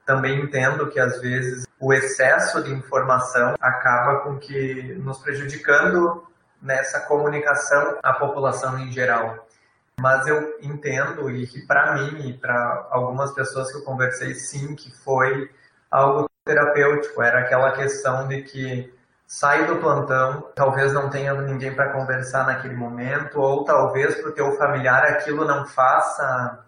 Também 0.06 0.40
entendo 0.40 0.88
que 0.88 1.00
às 1.00 1.20
vezes 1.20 1.66
o 1.80 1.94
excesso 1.94 2.64
de 2.64 2.72
informação 2.72 3.56
acaba 3.60 4.20
com 4.20 4.38
que 4.38 4.94
nos 5.00 5.18
prejudicando 5.20 6.26
nessa 6.62 7.02
comunicação 7.02 7.98
à 8.04 8.14
população 8.14 8.78
em 8.80 8.92
geral. 8.92 9.46
Mas 10.00 10.28
eu 10.28 10.58
entendo 10.62 11.32
e 11.32 11.48
que 11.48 11.66
para 11.66 11.96
mim 11.96 12.30
e 12.30 12.38
para 12.38 12.88
algumas 12.92 13.34
pessoas 13.34 13.72
que 13.72 13.78
eu 13.78 13.84
conversei, 13.84 14.34
sim, 14.36 14.76
que 14.76 14.92
foi 15.04 15.50
algo 15.90 16.30
terapêutico. 16.46 17.22
Era 17.22 17.40
aquela 17.40 17.72
questão 17.72 18.28
de 18.28 18.44
que 18.44 18.94
sai 19.28 19.66
do 19.66 19.78
plantão, 19.78 20.52
talvez 20.56 20.94
não 20.94 21.10
tenha 21.10 21.34
ninguém 21.34 21.74
para 21.76 21.92
conversar 21.92 22.46
naquele 22.46 22.76
momento, 22.76 23.42
ou 23.42 23.66
talvez 23.66 24.16
para 24.16 24.30
o 24.30 24.34
teu 24.34 24.56
familiar 24.56 25.04
aquilo 25.04 25.44
não 25.44 25.66
faça 25.66 26.64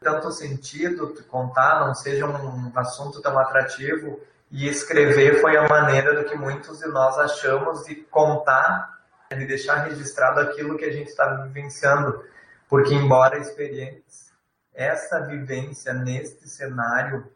tanto 0.00 0.30
sentido 0.30 1.12
contar, 1.24 1.84
não 1.84 1.94
seja 1.94 2.24
um 2.26 2.70
assunto 2.76 3.20
tão 3.20 3.36
atrativo, 3.36 4.20
e 4.52 4.68
escrever 4.68 5.40
foi 5.40 5.56
a 5.56 5.66
maneira 5.66 6.14
do 6.14 6.28
que 6.28 6.36
muitos 6.36 6.78
de 6.78 6.86
nós 6.86 7.18
achamos 7.18 7.84
de 7.84 7.96
contar, 7.96 9.00
de 9.28 9.44
deixar 9.44 9.78
registrado 9.86 10.38
aquilo 10.38 10.78
que 10.78 10.84
a 10.84 10.92
gente 10.92 11.08
está 11.08 11.26
vivenciando, 11.42 12.22
porque 12.68 12.94
embora 12.94 13.38
experientes, 13.38 14.32
essa 14.72 15.20
vivência 15.26 15.92
neste 15.92 16.48
cenário 16.48 17.26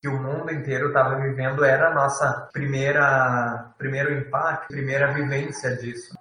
que 0.00 0.08
o 0.08 0.18
mundo 0.18 0.50
inteiro 0.50 0.88
estava 0.88 1.16
vivendo 1.16 1.62
era 1.62 1.88
a 1.88 1.94
nossa 1.94 2.48
primeira 2.52 3.72
primeiro 3.76 4.12
impacto, 4.12 4.68
primeira 4.68 5.12
vivência 5.12 5.76
disso. 5.76 6.16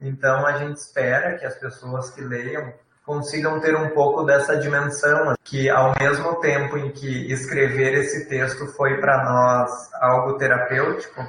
Então 0.00 0.44
a 0.44 0.58
gente 0.58 0.78
espera 0.78 1.38
que 1.38 1.44
as 1.44 1.56
pessoas 1.56 2.10
que 2.10 2.20
leiam 2.20 2.72
consigam 3.06 3.60
ter 3.60 3.76
um 3.76 3.90
pouco 3.90 4.24
dessa 4.24 4.56
dimensão, 4.56 5.34
que 5.44 5.70
ao 5.70 5.92
mesmo 6.00 6.40
tempo 6.40 6.76
em 6.76 6.90
que 6.90 7.32
escrever 7.32 7.94
esse 7.94 8.28
texto 8.28 8.66
foi 8.68 9.00
para 9.00 9.24
nós 9.24 9.92
algo 9.94 10.36
terapêutico, 10.36 11.24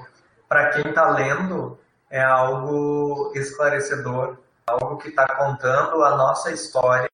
para 0.48 0.70
quem 0.70 0.90
está 0.90 1.12
lendo 1.12 1.80
é 2.10 2.22
algo 2.24 3.32
esclarecedor, 3.36 4.38
algo 4.68 4.98
que 4.98 5.10
está 5.10 5.28
contando 5.36 6.04
a 6.04 6.16
nossa 6.16 6.52
história 6.52 7.10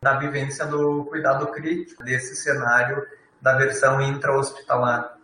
da 0.00 0.18
vivência 0.18 0.64
do 0.66 1.04
cuidado 1.06 1.46
crítico, 1.48 2.04
desse 2.04 2.36
cenário 2.36 3.06
da 3.40 3.56
versão 3.56 4.00
intra-hospitalar. 4.00 5.18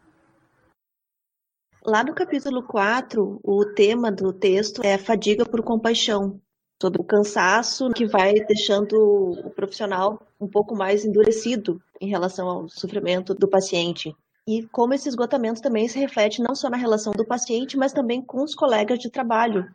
Lá 1.85 2.03
no 2.03 2.15
capítulo 2.15 2.63
4, 2.63 3.41
o 3.43 3.65
tema 3.75 4.11
do 4.11 4.33
texto 4.33 4.83
é 4.83 4.97
fadiga 4.97 5.45
por 5.45 5.63
compaixão, 5.63 6.41
sobre 6.81 7.01
o 7.01 7.05
cansaço 7.05 7.91
que 7.91 8.07
vai 8.07 8.35
deixando 8.35 8.95
o 8.95 9.51
profissional 9.51 10.21
um 10.41 10.49
pouco 10.49 10.75
mais 10.75 11.05
endurecido 11.05 11.81
em 12.01 12.09
relação 12.09 12.49
ao 12.49 12.69
sofrimento 12.69 13.35
do 13.35 13.49
paciente. 13.49 14.15
E 14.47 14.67
como 14.67 14.93
esse 14.93 15.09
esgotamento 15.09 15.63
também 15.63 15.89
se 15.89 15.99
reflete 15.99 16.43
não 16.43 16.55
só 16.55 16.69
na 16.69 16.77
relação 16.77 17.13
do 17.13 17.25
paciente, 17.25 17.77
mas 17.77 17.93
também 17.93 18.21
com 18.21 18.43
os 18.43 18.55
colegas 18.55 18.99
de 18.99 19.11
trabalho. 19.11 19.67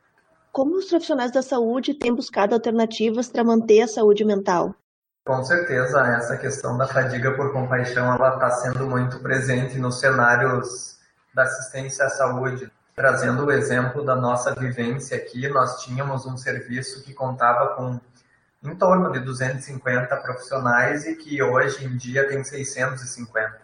Como 0.52 0.76
os 0.76 0.86
profissionais 0.86 1.32
da 1.32 1.42
saúde 1.42 1.94
têm 1.94 2.14
buscado 2.14 2.54
alternativas 2.54 3.30
para 3.30 3.44
manter 3.44 3.82
a 3.82 3.88
saúde 3.88 4.24
mental? 4.24 4.76
Com 5.30 5.44
certeza, 5.44 6.02
essa 6.08 6.36
questão 6.38 6.76
da 6.76 6.88
fadiga 6.88 7.32
por 7.36 7.54
compaixão 7.54 8.16
está 8.16 8.50
sendo 8.50 8.88
muito 8.88 9.20
presente 9.20 9.78
nos 9.78 10.00
cenários 10.00 10.98
da 11.36 11.44
assistência 11.44 12.04
à 12.06 12.10
saúde. 12.10 12.72
Trazendo 12.96 13.46
o 13.46 13.52
exemplo 13.52 14.04
da 14.04 14.16
nossa 14.16 14.56
vivência 14.56 15.16
aqui, 15.16 15.48
nós 15.48 15.84
tínhamos 15.84 16.26
um 16.26 16.36
serviço 16.36 17.04
que 17.04 17.14
contava 17.14 17.76
com 17.76 18.00
em 18.64 18.76
torno 18.76 19.12
de 19.12 19.20
250 19.20 20.18
profissionais 20.18 21.06
e 21.06 21.16
que 21.16 21.44
hoje 21.44 21.86
em 21.86 21.96
dia 21.96 22.28
tem 22.28 22.44
650. 22.44 23.62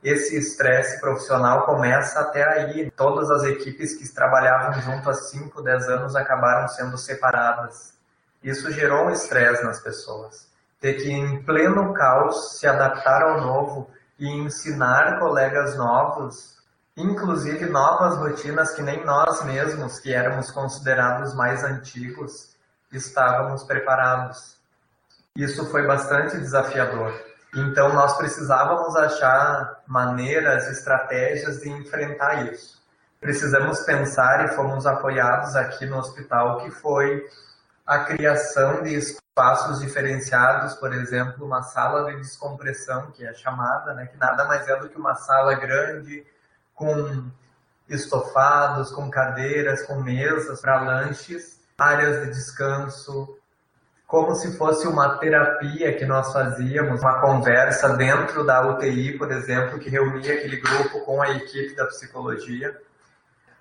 Esse 0.00 0.38
estresse 0.38 1.00
profissional 1.00 1.66
começa 1.66 2.20
até 2.20 2.44
aí. 2.44 2.88
Todas 2.92 3.32
as 3.32 3.42
equipes 3.42 3.96
que 3.96 4.08
trabalhavam 4.14 4.80
junto 4.80 5.10
há 5.10 5.14
5, 5.14 5.60
10 5.60 5.88
anos 5.88 6.14
acabaram 6.14 6.68
sendo 6.68 6.96
separadas. 6.96 7.94
Isso 8.40 8.70
gerou 8.70 9.06
um 9.06 9.10
estresse 9.10 9.64
nas 9.64 9.80
pessoas 9.80 10.53
ter 10.84 11.00
que, 11.00 11.10
em 11.10 11.42
pleno 11.42 11.94
caos, 11.94 12.58
se 12.58 12.66
adaptar 12.66 13.22
ao 13.22 13.40
novo 13.40 13.88
e 14.18 14.28
ensinar 14.28 15.18
colegas 15.18 15.78
novos, 15.78 16.58
inclusive 16.94 17.64
novas 17.64 18.18
rotinas 18.18 18.74
que 18.74 18.82
nem 18.82 19.02
nós 19.02 19.42
mesmos, 19.46 19.98
que 19.98 20.12
éramos 20.12 20.50
considerados 20.50 21.34
mais 21.34 21.64
antigos, 21.64 22.54
estávamos 22.92 23.64
preparados. 23.64 24.58
Isso 25.34 25.64
foi 25.70 25.86
bastante 25.86 26.36
desafiador. 26.36 27.14
Então, 27.56 27.94
nós 27.94 28.18
precisávamos 28.18 28.94
achar 28.94 29.80
maneiras, 29.86 30.68
estratégias 30.68 31.60
de 31.60 31.70
enfrentar 31.70 32.52
isso. 32.52 32.78
Precisamos 33.18 33.80
pensar 33.86 34.44
e 34.44 34.48
fomos 34.48 34.86
apoiados 34.86 35.56
aqui 35.56 35.86
no 35.86 35.96
hospital, 35.96 36.58
que 36.58 36.70
foi 36.70 37.26
a 37.86 38.00
criação 38.00 38.82
de 38.82 38.92
espaços 39.34 39.80
diferenciados, 39.80 40.74
por 40.74 40.94
exemplo, 40.94 41.44
uma 41.44 41.60
sala 41.60 42.08
de 42.08 42.18
descompressão, 42.18 43.10
que 43.10 43.26
é 43.26 43.34
chamada, 43.34 43.92
né, 43.92 44.06
que 44.06 44.16
nada 44.16 44.44
mais 44.44 44.68
é 44.68 44.76
do 44.76 44.88
que 44.88 44.96
uma 44.96 45.16
sala 45.16 45.54
grande 45.54 46.24
com 46.72 47.28
estofados, 47.88 48.92
com 48.92 49.10
cadeiras, 49.10 49.82
com 49.82 49.96
mesas 49.96 50.60
para 50.60 50.80
lanches, 50.82 51.60
áreas 51.76 52.22
de 52.22 52.32
descanso, 52.32 53.36
como 54.06 54.36
se 54.36 54.56
fosse 54.56 54.86
uma 54.86 55.18
terapia 55.18 55.96
que 55.96 56.06
nós 56.06 56.32
fazíamos, 56.32 57.00
uma 57.00 57.20
conversa 57.20 57.96
dentro 57.96 58.46
da 58.46 58.64
UTI, 58.68 59.18
por 59.18 59.32
exemplo, 59.32 59.80
que 59.80 59.90
reunia 59.90 60.34
aquele 60.34 60.58
grupo 60.58 61.00
com 61.00 61.20
a 61.20 61.30
equipe 61.30 61.74
da 61.74 61.86
psicologia. 61.86 62.80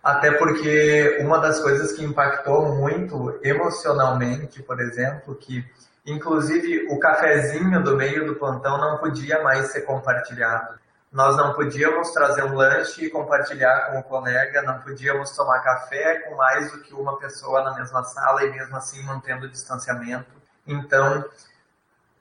Até 0.03 0.31
porque 0.31 1.17
uma 1.22 1.39
das 1.39 1.62
coisas 1.62 1.93
que 1.93 2.03
impactou 2.03 2.75
muito 2.75 3.39
emocionalmente, 3.41 4.62
por 4.62 4.81
exemplo, 4.81 5.33
que 5.33 5.65
inclusive 6.05 6.88
o 6.91 7.00
cafezinho 7.00 7.81
do 7.81 7.95
meio 7.95 8.27
do 8.27 8.36
plantão 8.36 8.77
não 8.77 8.98
podia 8.98 9.41
mais 9.41 9.67
ser 9.67 9.83
compartilhado. 9.83 10.77
Nós 11.10 11.38
não 11.38 11.53
podíamos 11.53 12.12
trazer 12.12 12.43
um 12.43 12.53
lanche 12.53 13.05
e 13.05 13.10
compartilhar 13.10 13.91
com 13.91 14.00
o 14.00 14.03
colega, 14.03 14.62
não 14.63 14.79
podíamos 14.79 15.33
tomar 15.38 15.62
café 15.62 16.19
com 16.27 16.36
mais 16.36 16.69
do 16.72 16.81
que 16.81 16.93
uma 16.93 17.17
pessoa 17.17 17.63
na 17.63 17.74
mesma 17.75 18.03
sala 18.03 18.43
e 18.43 18.51
mesmo 18.51 18.75
assim 18.75 19.01
mantendo 19.03 19.45
o 19.45 19.50
distanciamento. 19.50 20.25
Então, 20.67 21.24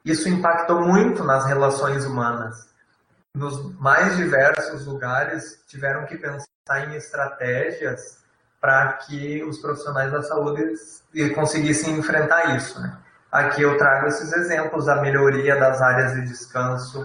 isso 0.05 0.29
impactou 0.29 0.83
muito 0.83 1.25
nas 1.25 1.47
relações 1.47 2.05
humanas. 2.05 2.69
Nos 3.35 3.75
mais 3.81 4.17
diversos 4.17 4.87
lugares 4.87 5.65
tiveram 5.67 6.05
que 6.07 6.17
pensar 6.17 6.52
em 6.71 6.95
estratégias 6.95 8.23
para 8.61 8.93
que 8.93 9.43
os 9.43 9.59
profissionais 9.59 10.13
da 10.13 10.23
saúde 10.23 10.63
conseguissem 11.35 11.99
enfrentar 11.99 12.57
isso. 12.57 12.81
Né? 12.81 12.97
Aqui 13.31 13.63
eu 13.63 13.77
trago 13.77 14.07
esses 14.07 14.33
exemplos 14.33 14.87
da 14.87 15.03
melhoria 15.03 15.57
das 15.57 15.83
áreas 15.83 16.15
de 16.15 16.23
descanso, 16.23 17.05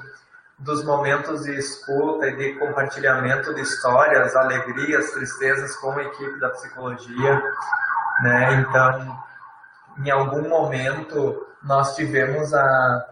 dos 0.59 0.83
momentos 0.83 1.43
de 1.43 1.55
escuta 1.55 2.27
e 2.27 2.35
de 2.35 2.59
compartilhamento 2.59 3.53
de 3.53 3.61
histórias, 3.61 4.35
alegrias, 4.35 5.11
tristezas 5.11 5.75
com 5.77 5.91
a 5.91 6.03
equipe 6.03 6.39
da 6.39 6.49
psicologia, 6.49 7.41
né? 8.21 8.53
Então, 8.53 9.23
em 10.03 10.09
algum 10.09 10.47
momento, 10.47 11.47
nós 11.63 11.95
tivemos 11.95 12.53
a, 12.53 13.05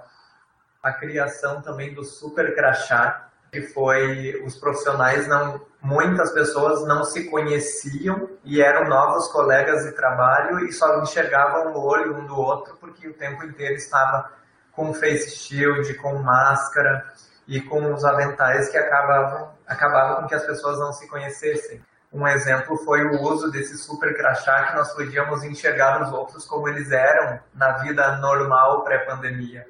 a 0.81 0.93
criação 0.93 1.61
também 1.61 1.93
do 1.93 2.03
super 2.03 2.55
crachá, 2.55 3.27
que 3.55 3.61
foi 3.61 4.43
os 4.45 4.57
profissionais 4.57 5.27
não 5.29 5.61
muitas 5.81 6.31
pessoas 6.31 6.85
não 6.85 7.05
se 7.05 7.29
conheciam 7.29 8.29
e 8.43 8.61
eram 8.61 8.89
novos 8.89 9.29
colegas 9.29 9.85
de 9.85 9.93
trabalho 9.93 10.65
e 10.65 10.73
só 10.73 11.01
enxergavam 11.01 11.73
o 11.73 11.85
olho 11.85 12.17
um 12.17 12.25
do 12.25 12.37
outro 12.37 12.75
porque 12.81 13.07
o 13.07 13.13
tempo 13.13 13.45
inteiro 13.45 13.75
estava 13.75 14.29
com 14.73 14.93
face 14.93 15.37
shield, 15.37 15.93
com 15.95 16.15
máscara 16.15 17.05
e 17.47 17.61
com 17.61 17.93
os 17.93 18.03
aventais 18.03 18.67
que 18.67 18.77
acabavam 18.77 19.51
acabavam 19.65 20.23
com 20.23 20.27
que 20.27 20.35
as 20.35 20.45
pessoas 20.45 20.77
não 20.79 20.91
se 20.91 21.07
conhecessem. 21.07 21.81
Um 22.11 22.27
exemplo 22.27 22.75
foi 22.79 23.05
o 23.05 23.21
uso 23.21 23.49
desse 23.49 23.77
super 23.77 24.17
crachá 24.17 24.63
que 24.65 24.75
nós 24.75 24.91
podíamos 24.93 25.43
enxergar 25.43 26.01
os 26.01 26.11
outros 26.11 26.45
como 26.45 26.67
eles 26.67 26.91
eram 26.91 27.39
na 27.53 27.77
vida 27.77 28.17
normal 28.17 28.83
pré-pandemia. 28.83 29.65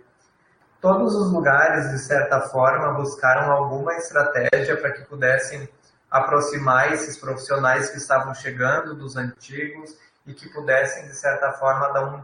Todos 0.86 1.16
os 1.16 1.32
lugares, 1.32 1.90
de 1.90 1.98
certa 1.98 2.42
forma, 2.42 2.94
buscaram 2.94 3.52
alguma 3.52 3.96
estratégia 3.96 4.80
para 4.80 4.92
que 4.92 5.02
pudessem 5.06 5.68
aproximar 6.12 6.94
esses 6.94 7.18
profissionais 7.18 7.90
que 7.90 7.98
estavam 7.98 8.36
chegando 8.36 8.94
dos 8.94 9.18
antigos 9.18 9.98
e 10.28 10.34
que 10.36 10.48
pudessem, 10.50 11.08
de 11.08 11.16
certa 11.16 11.54
forma, 11.54 11.92
dar 11.92 12.06
um, 12.06 12.24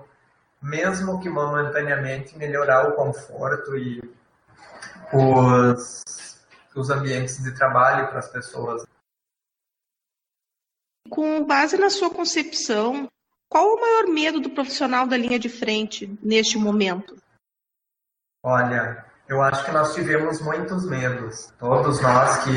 mesmo 0.62 1.20
que 1.20 1.28
momentaneamente, 1.28 2.38
melhorar 2.38 2.88
o 2.88 2.92
conforto 2.92 3.76
e 3.76 4.00
os, 5.12 6.04
os 6.76 6.90
ambientes 6.92 7.42
de 7.42 7.56
trabalho 7.56 8.10
para 8.10 8.20
as 8.20 8.28
pessoas. 8.28 8.86
Com 11.10 11.44
base 11.46 11.78
na 11.78 11.90
sua 11.90 12.12
concepção, 12.12 13.10
qual 13.50 13.74
o 13.74 13.82
maior 13.82 14.06
medo 14.06 14.40
do 14.40 14.52
profissional 14.52 15.08
da 15.08 15.18
linha 15.18 15.40
de 15.40 15.50
frente 15.50 16.16
neste 16.22 16.60
momento? 16.60 17.20
Olha, 18.44 19.06
eu 19.28 19.40
acho 19.40 19.64
que 19.64 19.72
nós 19.72 19.94
tivemos 19.94 20.42
muitos 20.42 20.84
medos. 20.88 21.54
Todos 21.60 22.02
nós 22.02 22.44
que 22.44 22.50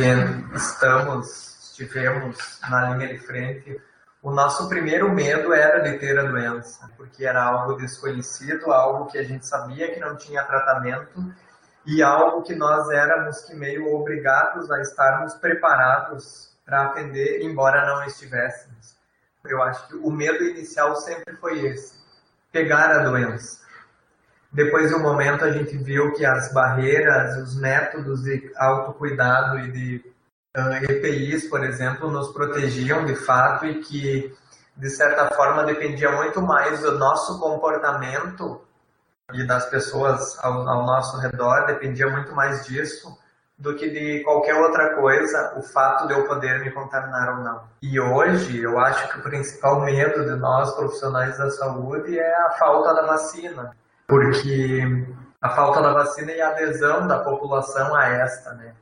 estamos, 0.54 1.70
estivemos 1.70 2.58
na 2.70 2.90
linha 2.90 3.08
de 3.08 3.18
frente, 3.18 3.78
o 4.22 4.30
nosso 4.30 4.66
primeiro 4.66 5.12
medo 5.12 5.52
era 5.52 5.80
de 5.80 5.98
ter 5.98 6.18
a 6.18 6.22
doença, 6.22 6.90
porque 6.96 7.26
era 7.26 7.44
algo 7.44 7.74
desconhecido, 7.74 8.72
algo 8.72 9.10
que 9.10 9.18
a 9.18 9.22
gente 9.22 9.46
sabia 9.46 9.92
que 9.92 10.00
não 10.00 10.16
tinha 10.16 10.42
tratamento 10.44 11.34
e 11.84 12.02
algo 12.02 12.42
que 12.42 12.54
nós 12.54 12.88
éramos 12.88 13.42
que 13.42 13.54
meio 13.54 13.94
obrigados 13.94 14.70
a 14.70 14.80
estarmos 14.80 15.34
preparados 15.34 16.56
para 16.64 16.84
atender, 16.84 17.42
embora 17.42 17.84
não 17.84 18.02
estivéssemos. 18.04 18.96
Eu 19.44 19.62
acho 19.62 19.86
que 19.88 19.96
o 19.96 20.10
medo 20.10 20.42
inicial 20.44 20.96
sempre 20.96 21.36
foi 21.36 21.66
esse: 21.66 21.94
pegar 22.50 22.90
a 22.90 23.04
doença. 23.04 23.63
Depois 24.54 24.88
de 24.88 24.94
um 24.94 25.00
momento, 25.00 25.44
a 25.44 25.50
gente 25.50 25.76
viu 25.76 26.12
que 26.12 26.24
as 26.24 26.52
barreiras, 26.52 27.36
os 27.38 27.56
métodos 27.56 28.22
de 28.22 28.52
autocuidado 28.56 29.58
e 29.58 29.72
de 29.72 30.14
uh, 30.56 30.92
EPIs, 30.92 31.48
por 31.48 31.64
exemplo, 31.64 32.08
nos 32.08 32.32
protegiam 32.32 33.04
de 33.04 33.16
fato 33.16 33.66
e 33.66 33.80
que, 33.80 34.32
de 34.76 34.90
certa 34.90 35.34
forma, 35.34 35.64
dependia 35.64 36.12
muito 36.12 36.40
mais 36.40 36.80
do 36.82 36.96
nosso 36.96 37.40
comportamento 37.40 38.60
e 39.32 39.44
das 39.44 39.66
pessoas 39.66 40.38
ao, 40.44 40.68
ao 40.68 40.86
nosso 40.86 41.18
redor, 41.18 41.66
dependia 41.66 42.08
muito 42.08 42.32
mais 42.32 42.64
disso 42.64 43.18
do 43.58 43.74
que 43.74 43.90
de 43.90 44.22
qualquer 44.22 44.54
outra 44.54 44.94
coisa, 44.94 45.54
o 45.56 45.62
fato 45.62 46.06
de 46.06 46.14
eu 46.14 46.28
poder 46.28 46.60
me 46.60 46.70
contaminar 46.70 47.38
ou 47.38 47.42
não. 47.42 47.62
E 47.82 47.98
hoje, 47.98 48.62
eu 48.62 48.78
acho 48.78 49.08
que 49.08 49.18
o 49.18 49.22
principal 49.24 49.80
medo 49.80 50.24
de 50.24 50.36
nós, 50.36 50.72
profissionais 50.76 51.36
da 51.38 51.50
saúde, 51.50 52.16
é 52.16 52.36
a 52.46 52.50
falta 52.52 52.94
da 52.94 53.02
vacina 53.06 53.74
porque 54.06 54.80
a 55.40 55.50
falta 55.50 55.82
da 55.82 55.92
vacina 55.92 56.32
e 56.32 56.40
a 56.40 56.50
adesão 56.50 57.06
da 57.06 57.18
população 57.20 57.94
a 57.94 58.08
esta, 58.08 58.54
né? 58.54 58.74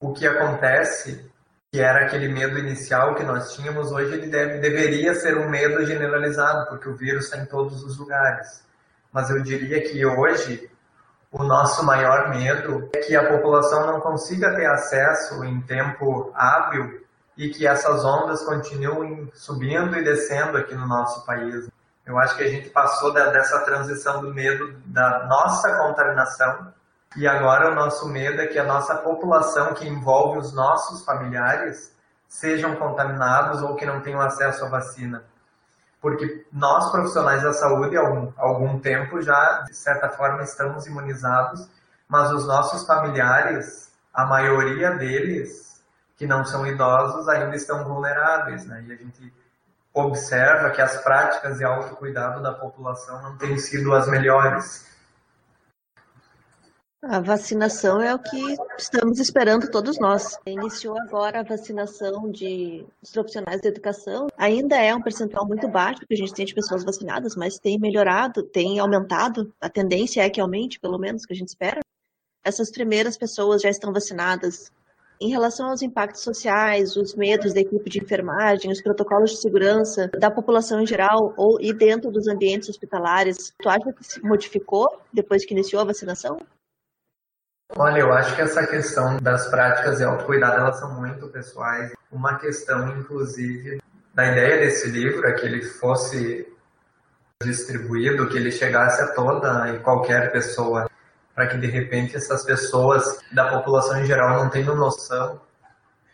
O 0.00 0.12
que 0.12 0.26
acontece, 0.26 1.30
que 1.72 1.80
era 1.80 2.06
aquele 2.06 2.28
medo 2.28 2.58
inicial 2.58 3.14
que 3.14 3.22
nós 3.22 3.54
tínhamos, 3.54 3.90
hoje 3.90 4.14
ele 4.14 4.28
deve, 4.28 4.58
deveria 4.58 5.14
ser 5.14 5.36
um 5.36 5.48
medo 5.48 5.84
generalizado, 5.84 6.68
porque 6.68 6.88
o 6.88 6.96
vírus 6.96 7.24
está 7.24 7.38
em 7.38 7.46
todos 7.46 7.82
os 7.82 7.98
lugares. 7.98 8.64
Mas 9.12 9.30
eu 9.30 9.42
diria 9.42 9.82
que 9.82 10.04
hoje 10.04 10.70
o 11.30 11.42
nosso 11.42 11.84
maior 11.84 12.28
medo 12.28 12.88
é 12.94 13.00
que 13.00 13.16
a 13.16 13.28
população 13.28 13.86
não 13.86 14.00
consiga 14.00 14.54
ter 14.54 14.66
acesso 14.66 15.44
em 15.44 15.60
tempo 15.62 16.30
hábil 16.34 17.04
e 17.36 17.50
que 17.50 17.66
essas 17.66 18.04
ondas 18.04 18.42
continuem 18.42 19.30
subindo 19.34 19.96
e 19.98 20.04
descendo 20.04 20.56
aqui 20.56 20.74
no 20.74 20.86
nosso 20.86 21.24
país. 21.26 21.68
Eu 22.06 22.16
acho 22.18 22.36
que 22.36 22.44
a 22.44 22.48
gente 22.48 22.70
passou 22.70 23.12
da, 23.12 23.30
dessa 23.30 23.58
transição 23.64 24.20
do 24.20 24.32
medo 24.32 24.80
da 24.86 25.26
nossa 25.26 25.76
contaminação 25.76 26.72
e 27.16 27.26
agora 27.26 27.72
o 27.72 27.74
nosso 27.74 28.08
medo 28.08 28.40
é 28.40 28.46
que 28.46 28.58
a 28.58 28.64
nossa 28.64 28.94
população, 28.94 29.74
que 29.74 29.88
envolve 29.88 30.38
os 30.38 30.52
nossos 30.54 31.04
familiares, 31.04 31.96
sejam 32.28 32.76
contaminados 32.76 33.60
ou 33.60 33.74
que 33.74 33.84
não 33.84 34.00
tenham 34.00 34.20
acesso 34.20 34.64
à 34.64 34.68
vacina. 34.68 35.24
Porque 36.00 36.46
nós, 36.52 36.90
profissionais 36.92 37.42
da 37.42 37.52
saúde, 37.52 37.96
há 37.96 38.00
algum, 38.00 38.32
algum 38.36 38.78
tempo 38.78 39.20
já, 39.20 39.62
de 39.62 39.74
certa 39.74 40.08
forma, 40.10 40.42
estamos 40.42 40.86
imunizados, 40.86 41.68
mas 42.06 42.30
os 42.30 42.46
nossos 42.46 42.86
familiares, 42.86 43.90
a 44.14 44.24
maioria 44.26 44.92
deles, 44.92 45.82
que 46.16 46.26
não 46.26 46.44
são 46.44 46.66
idosos, 46.66 47.28
ainda 47.28 47.56
estão 47.56 47.82
vulneráveis, 47.84 48.64
né? 48.66 48.84
E 48.86 48.92
a 48.92 48.96
gente 48.96 49.32
observa 49.96 50.70
que 50.70 50.82
as 50.82 51.02
práticas 51.02 51.56
de 51.56 51.64
autocuidado 51.64 52.42
da 52.42 52.52
população 52.52 53.22
não 53.22 53.38
têm 53.38 53.56
sido 53.56 53.94
as 53.94 54.06
melhores. 54.08 54.84
A 57.02 57.20
vacinação 57.20 58.02
é 58.02 58.14
o 58.14 58.18
que 58.18 58.56
estamos 58.76 59.20
esperando 59.20 59.70
todos 59.70 59.98
nós. 59.98 60.36
Iniciou 60.44 60.98
agora 61.00 61.40
a 61.40 61.42
vacinação 61.42 62.30
de 62.30 62.84
dos 63.00 63.12
profissionais 63.12 63.60
da 63.60 63.68
educação. 63.68 64.26
Ainda 64.36 64.76
é 64.76 64.94
um 64.94 65.00
percentual 65.00 65.46
muito 65.46 65.68
baixo 65.68 66.04
que 66.06 66.14
a 66.14 66.16
gente 66.16 66.34
tem 66.34 66.44
de 66.44 66.54
pessoas 66.54 66.84
vacinadas, 66.84 67.36
mas 67.36 67.58
tem 67.58 67.78
melhorado, 67.78 68.42
tem 68.42 68.78
aumentado. 68.80 69.54
A 69.60 69.68
tendência 69.68 70.20
é 70.20 70.28
que 70.28 70.40
aumente, 70.40 70.80
pelo 70.80 70.98
menos, 70.98 71.24
que 71.24 71.32
a 71.32 71.36
gente 71.36 71.48
espera. 71.48 71.80
Essas 72.44 72.70
primeiras 72.70 73.16
pessoas 73.16 73.62
já 73.62 73.70
estão 73.70 73.92
vacinadas 73.92 74.72
em 75.20 75.30
relação 75.30 75.68
aos 75.68 75.82
impactos 75.82 76.22
sociais, 76.22 76.96
os 76.96 77.14
medos 77.14 77.54
da 77.54 77.60
equipe 77.60 77.88
de 77.88 78.02
enfermagem, 78.02 78.70
os 78.70 78.82
protocolos 78.82 79.30
de 79.30 79.40
segurança 79.40 80.08
da 80.18 80.30
população 80.30 80.80
em 80.80 80.86
geral 80.86 81.34
ou 81.36 81.60
e 81.60 81.72
dentro 81.72 82.10
dos 82.10 82.28
ambientes 82.28 82.68
hospitalares, 82.68 83.52
tu 83.58 83.68
acha 83.68 83.92
que 83.92 84.04
se 84.04 84.22
modificou 84.22 84.86
depois 85.12 85.44
que 85.44 85.54
iniciou 85.54 85.82
a 85.82 85.86
vacinação? 85.86 86.38
Olha, 87.76 88.00
eu 88.00 88.12
acho 88.12 88.34
que 88.36 88.42
essa 88.42 88.66
questão 88.66 89.16
das 89.20 89.48
práticas 89.48 89.98
de 89.98 90.04
autocuidado, 90.04 90.56
elas 90.56 90.78
são 90.78 90.94
muito 90.94 91.26
pessoais. 91.28 91.92
Uma 92.12 92.38
questão, 92.38 92.96
inclusive, 92.98 93.80
da 94.14 94.30
ideia 94.32 94.58
desse 94.58 94.88
livro 94.88 95.26
é 95.26 95.32
que 95.32 95.46
ele 95.46 95.62
fosse 95.62 96.46
distribuído, 97.42 98.28
que 98.28 98.36
ele 98.36 98.50
chegasse 98.50 99.02
a 99.02 99.12
toda 99.12 99.74
e 99.74 99.80
qualquer 99.80 100.32
pessoa 100.32 100.88
para 101.36 101.48
que 101.48 101.58
de 101.58 101.66
repente 101.66 102.16
essas 102.16 102.42
pessoas 102.44 103.20
da 103.30 103.50
população 103.50 104.00
em 104.00 104.06
geral 104.06 104.42
não 104.42 104.48
tenham 104.48 104.74
noção 104.74 105.38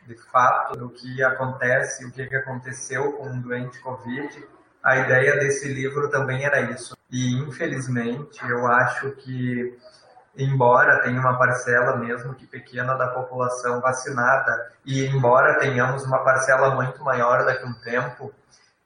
de 0.04 0.16
fato 0.16 0.76
do 0.76 0.90
que 0.90 1.22
acontece, 1.22 2.04
o 2.04 2.10
que, 2.10 2.22
aconteceu 2.34 3.12
com 3.12 3.28
um 3.28 3.40
doente 3.40 3.78
Covid. 3.78 4.44
A 4.82 4.96
ideia 4.96 5.36
desse 5.36 5.72
livro 5.72 6.10
também 6.10 6.44
era 6.44 6.60
isso. 6.72 6.96
E 7.08 7.36
infelizmente 7.36 8.44
eu 8.44 8.66
acho 8.66 9.12
que 9.12 9.78
embora 10.36 11.02
tenha 11.02 11.20
uma 11.20 11.38
parcela 11.38 11.96
mesmo 11.98 12.34
que 12.34 12.44
pequena 12.44 12.94
da 12.94 13.06
população 13.06 13.80
vacinada 13.80 14.72
e 14.84 15.06
embora 15.06 15.60
tenhamos 15.60 16.02
uma 16.02 16.18
parcela 16.24 16.74
muito 16.74 17.04
maior 17.04 17.44
daqui 17.44 17.64
a 17.64 17.68
um 17.68 17.74
tempo, 17.74 18.32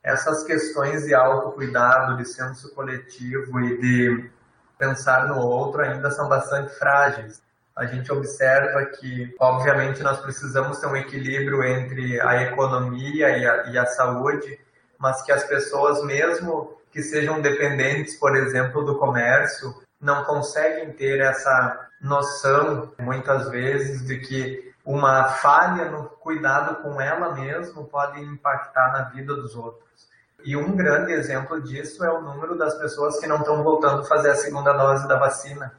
essas 0.03 0.45
questões 0.45 1.05
de 1.05 1.15
autocuidado, 1.15 2.19
de 2.19 2.27
senso 2.27 2.75
coletivo 2.75 3.59
e 3.61 3.81
de 3.81 4.31
pensar 4.79 5.27
no 5.27 5.41
outro 5.41 5.83
ainda 5.83 6.11
são 6.11 6.29
bastante 6.29 6.73
frágeis. 6.79 7.43
A 7.75 7.85
gente 7.85 8.11
observa 8.11 8.87
que, 8.87 9.35
obviamente, 9.39 10.03
nós 10.03 10.19
precisamos 10.21 10.79
ter 10.79 10.87
um 10.87 10.97
equilíbrio 10.97 11.63
entre 11.63 12.21
a 12.21 12.43
economia 12.43 13.37
e 13.37 13.47
a, 13.47 13.67
e 13.67 13.79
a 13.79 13.87
saúde, 13.87 14.59
mas 14.99 15.23
que 15.23 15.33
as 15.33 15.45
pessoas, 15.45 16.03
mesmo 16.03 16.75
que 16.91 17.03
sejam 17.03 17.43
dependentes, 17.43 18.15
por 18.19 18.35
exemplo, 18.35 18.83
do 18.85 18.99
comércio, 18.99 19.75
não 20.01 20.25
conseguem 20.25 20.93
ter 20.93 21.21
essa 21.21 21.89
noção, 22.01 22.93
muitas 22.99 23.51
vezes, 23.51 24.07
de 24.07 24.19
que 24.21 24.75
uma 24.85 25.25
falha 25.25 25.91
no 25.91 26.05
cuidado 26.05 26.77
com 26.77 27.01
ela 27.01 27.35
mesma 27.35 27.85
pode 27.85 28.21
impactar 28.21 28.93
na 28.93 29.03
vida 29.11 29.35
dos 29.35 29.55
outros. 29.55 30.09
E 30.47 30.57
um 30.57 30.77
grande 30.77 31.13
exemplo 31.13 31.61
disso 31.61 32.05
é 32.05 32.13
o 32.13 32.23
número 32.23 32.57
das 32.57 32.79
pessoas 32.79 33.19
que 33.19 33.27
não 33.27 33.39
estão 33.39 33.65
voltando 33.65 34.03
a 34.03 34.07
fazer 34.07 34.31
a 34.31 34.37
segunda 34.37 34.73
dose 34.73 35.09
da 35.09 35.19
vacina. 35.19 35.75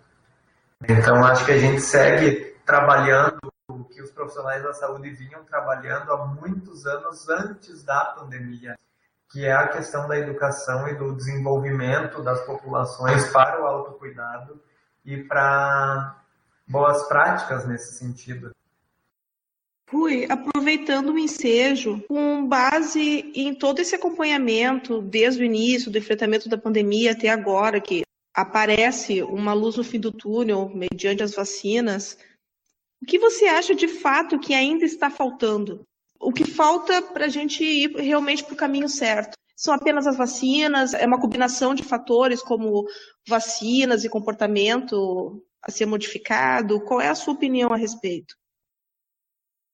Então, 0.83 1.23
acho 1.23 1.45
que 1.45 1.53
a 1.53 1.57
gente 1.57 1.79
segue 1.79 2.53
trabalhando 2.65 3.39
o 3.69 3.85
que 3.85 4.01
os 4.01 4.11
profissionais 4.11 4.61
da 4.61 4.73
saúde 4.73 5.09
vinham 5.11 5.41
trabalhando 5.45 6.11
há 6.11 6.25
muitos 6.25 6.85
anos 6.85 7.29
antes 7.29 7.81
da 7.81 8.07
pandemia. 8.07 8.75
que 9.31 9.45
é 9.45 9.53
a 9.53 9.67
questão 9.69 10.07
da 10.07 10.17
educação 10.17 10.87
e 10.87 10.95
do 10.95 11.13
desenvolvimento 11.13 12.21
das 12.21 12.41
populações 12.45 13.29
para 13.31 13.61
o 13.61 13.65
autocuidado 13.65 14.61
e 15.05 15.21
para 15.23 16.15
boas 16.67 17.07
práticas 17.07 17.65
nesse 17.65 17.97
sentido. 17.97 18.51
Rui, 19.89 20.25
aproveitando 20.29 21.13
o 21.13 21.19
ensejo, 21.19 22.03
com 22.09 22.45
base 22.45 23.31
em 23.33 23.55
todo 23.55 23.79
esse 23.79 23.95
acompanhamento, 23.95 25.01
desde 25.01 25.41
o 25.41 25.45
início 25.45 25.89
do 25.89 25.97
enfrentamento 25.97 26.49
da 26.49 26.57
pandemia 26.57 27.13
até 27.13 27.29
agora, 27.29 27.79
que 27.79 28.03
aparece 28.35 29.23
uma 29.23 29.53
luz 29.53 29.77
no 29.77 29.85
fim 29.85 29.99
do 29.99 30.11
túnel 30.11 30.69
mediante 30.75 31.23
as 31.23 31.33
vacinas, 31.33 32.17
o 33.01 33.05
que 33.05 33.17
você 33.17 33.45
acha 33.45 33.73
de 33.73 33.87
fato 33.87 34.39
que 34.39 34.53
ainda 34.53 34.83
está 34.83 35.09
faltando? 35.09 35.83
O 36.19 36.33
que 36.33 36.43
falta 36.43 37.01
para 37.01 37.25
a 37.25 37.29
gente 37.29 37.63
ir 37.63 37.95
realmente 37.95 38.43
para 38.43 38.53
o 38.53 38.57
caminho 38.57 38.89
certo? 38.89 39.37
São 39.55 39.73
apenas 39.73 40.05
as 40.05 40.17
vacinas? 40.17 40.93
É 40.93 41.05
uma 41.05 41.19
combinação 41.19 41.73
de 41.73 41.83
fatores 41.83 42.41
como 42.41 42.85
vacinas 43.27 44.03
e 44.03 44.09
comportamento 44.09 45.41
a 45.61 45.71
ser 45.71 45.85
modificado? 45.85 46.81
Qual 46.81 46.99
é 46.99 47.07
a 47.07 47.15
sua 47.15 47.33
opinião 47.33 47.71
a 47.71 47.77
respeito? 47.77 48.35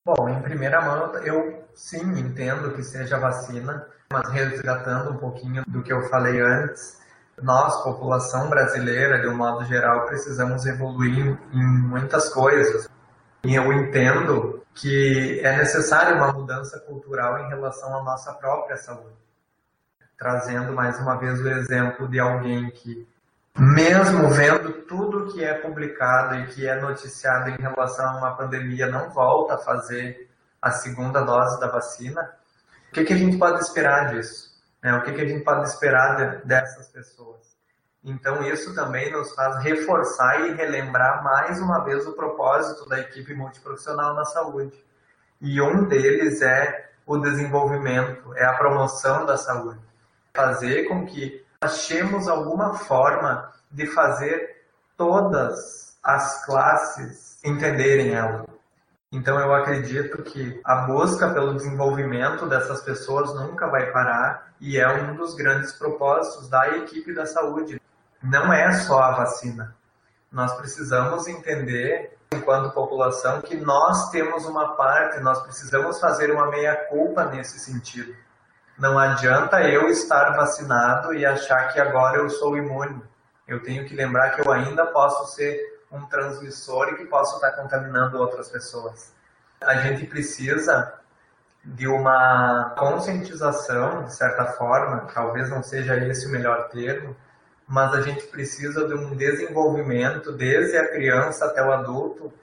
Bom, 0.05 0.27
em 0.27 0.41
primeira 0.41 0.81
mão, 0.81 1.15
eu 1.19 1.65
sim 1.73 2.01
entendo 2.19 2.73
que 2.73 2.83
seja 2.83 3.17
vacina, 3.17 3.87
mas 4.11 4.29
resgatando 4.31 5.11
um 5.11 5.17
pouquinho 5.17 5.63
do 5.65 5.81
que 5.81 5.93
eu 5.93 6.09
falei 6.09 6.41
antes, 6.41 7.01
nós, 7.41 7.81
população 7.83 8.49
brasileira, 8.49 9.21
de 9.21 9.29
um 9.29 9.37
modo 9.37 9.63
geral, 9.63 10.05
precisamos 10.05 10.65
evoluir 10.65 11.39
em 11.53 11.63
muitas 11.63 12.27
coisas. 12.33 12.89
E 13.45 13.55
eu 13.55 13.71
entendo 13.71 14.61
que 14.75 15.39
é 15.41 15.55
necessária 15.55 16.15
uma 16.15 16.33
mudança 16.33 16.81
cultural 16.81 17.39
em 17.39 17.47
relação 17.47 17.97
à 17.97 18.03
nossa 18.03 18.33
própria 18.33 18.75
saúde. 18.75 19.15
Trazendo 20.17 20.73
mais 20.73 20.99
uma 20.99 21.15
vez 21.15 21.39
o 21.39 21.47
exemplo 21.47 22.09
de 22.09 22.19
alguém 22.19 22.69
que 22.71 23.07
mesmo 23.57 24.29
vendo 24.29 24.73
tudo 24.83 25.31
que 25.31 25.43
é 25.43 25.53
publicado 25.53 26.35
e 26.35 26.47
que 26.47 26.67
é 26.67 26.79
noticiado 26.79 27.49
em 27.49 27.57
relação 27.57 28.05
a 28.05 28.17
uma 28.17 28.35
pandemia, 28.35 28.87
não 28.87 29.09
volta 29.11 29.55
a 29.55 29.57
fazer 29.59 30.29
a 30.61 30.71
segunda 30.71 31.21
dose 31.21 31.59
da 31.59 31.67
vacina, 31.67 32.21
o 32.89 32.93
que, 32.93 33.03
que 33.03 33.13
a 33.13 33.17
gente 33.17 33.37
pode 33.37 33.59
esperar 33.59 34.13
disso? 34.13 34.53
Né? 34.81 34.95
O 34.95 35.01
que, 35.03 35.13
que 35.13 35.21
a 35.21 35.27
gente 35.27 35.43
pode 35.43 35.67
esperar 35.67 36.15
de, 36.15 36.45
dessas 36.45 36.87
pessoas? 36.89 37.53
Então, 38.03 38.43
isso 38.43 38.75
também 38.75 39.11
nos 39.11 39.33
faz 39.33 39.63
reforçar 39.63 40.41
e 40.41 40.53
relembrar 40.53 41.23
mais 41.23 41.59
uma 41.61 41.83
vez 41.83 42.05
o 42.05 42.13
propósito 42.13 42.87
da 42.87 42.99
equipe 42.99 43.33
multiprofissional 43.33 44.13
na 44.13 44.25
saúde. 44.25 44.77
E 45.41 45.61
um 45.61 45.87
deles 45.87 46.41
é 46.41 46.91
o 47.05 47.17
desenvolvimento, 47.17 48.33
é 48.35 48.45
a 48.45 48.53
promoção 48.53 49.25
da 49.25 49.37
saúde. 49.37 49.79
Fazer 50.35 50.83
com 50.87 51.05
que 51.05 51.42
achemos 51.63 52.27
alguma 52.27 52.73
forma 52.73 53.51
de 53.71 53.87
fazer 53.87 54.65
todas 54.97 55.97
as 56.03 56.45
classes 56.45 57.39
entenderem 57.43 58.13
ela. 58.13 58.45
Então 59.11 59.39
eu 59.39 59.53
acredito 59.53 60.23
que 60.23 60.59
a 60.65 60.87
busca 60.87 61.31
pelo 61.31 61.55
desenvolvimento 61.55 62.47
dessas 62.47 62.81
pessoas 62.81 63.33
nunca 63.35 63.67
vai 63.67 63.91
parar 63.91 64.53
e 64.59 64.79
é 64.79 64.87
um 64.87 65.15
dos 65.15 65.35
grandes 65.35 65.71
propósitos 65.73 66.49
da 66.49 66.77
equipe 66.77 67.13
da 67.13 67.25
saúde. 67.25 67.79
Não 68.21 68.51
é 68.51 68.71
só 68.71 68.99
a 68.99 69.11
vacina. 69.11 69.75
Nós 70.31 70.51
precisamos 70.55 71.27
entender, 71.27 72.17
enquanto 72.33 72.73
população, 72.73 73.41
que 73.41 73.55
nós 73.55 74.09
temos 74.09 74.45
uma 74.45 74.75
parte, 74.75 75.19
nós 75.19 75.41
precisamos 75.43 75.99
fazer 75.99 76.31
uma 76.31 76.49
meia-culpa 76.49 77.25
nesse 77.25 77.59
sentido. 77.59 78.15
Não 78.77 78.97
adianta 78.97 79.61
eu 79.61 79.87
estar 79.87 80.35
vacinado 80.35 81.13
e 81.13 81.25
achar 81.25 81.71
que 81.71 81.79
agora 81.79 82.17
eu 82.17 82.29
sou 82.29 82.57
imune. 82.57 83.01
Eu 83.47 83.61
tenho 83.61 83.85
que 83.85 83.95
lembrar 83.95 84.31
que 84.31 84.41
eu 84.41 84.51
ainda 84.51 84.85
posso 84.87 85.35
ser 85.35 85.59
um 85.91 86.05
transmissor 86.07 86.89
e 86.89 86.95
que 86.95 87.05
posso 87.05 87.35
estar 87.35 87.51
contaminando 87.51 88.17
outras 88.17 88.49
pessoas. 88.49 89.13
A 89.61 89.75
gente 89.75 90.07
precisa 90.07 90.93
de 91.63 91.87
uma 91.87 92.73
conscientização, 92.77 94.03
de 94.03 94.15
certa 94.15 94.45
forma, 94.53 95.07
talvez 95.13 95.49
não 95.49 95.61
seja 95.61 95.95
esse 95.95 96.27
o 96.27 96.31
melhor 96.31 96.67
termo, 96.69 97.15
mas 97.67 97.93
a 97.93 98.01
gente 98.01 98.25
precisa 98.25 98.87
de 98.87 98.93
um 98.93 99.15
desenvolvimento 99.15 100.31
desde 100.33 100.77
a 100.77 100.89
criança 100.89 101.45
até 101.45 101.63
o 101.63 101.71
adulto, 101.71 102.33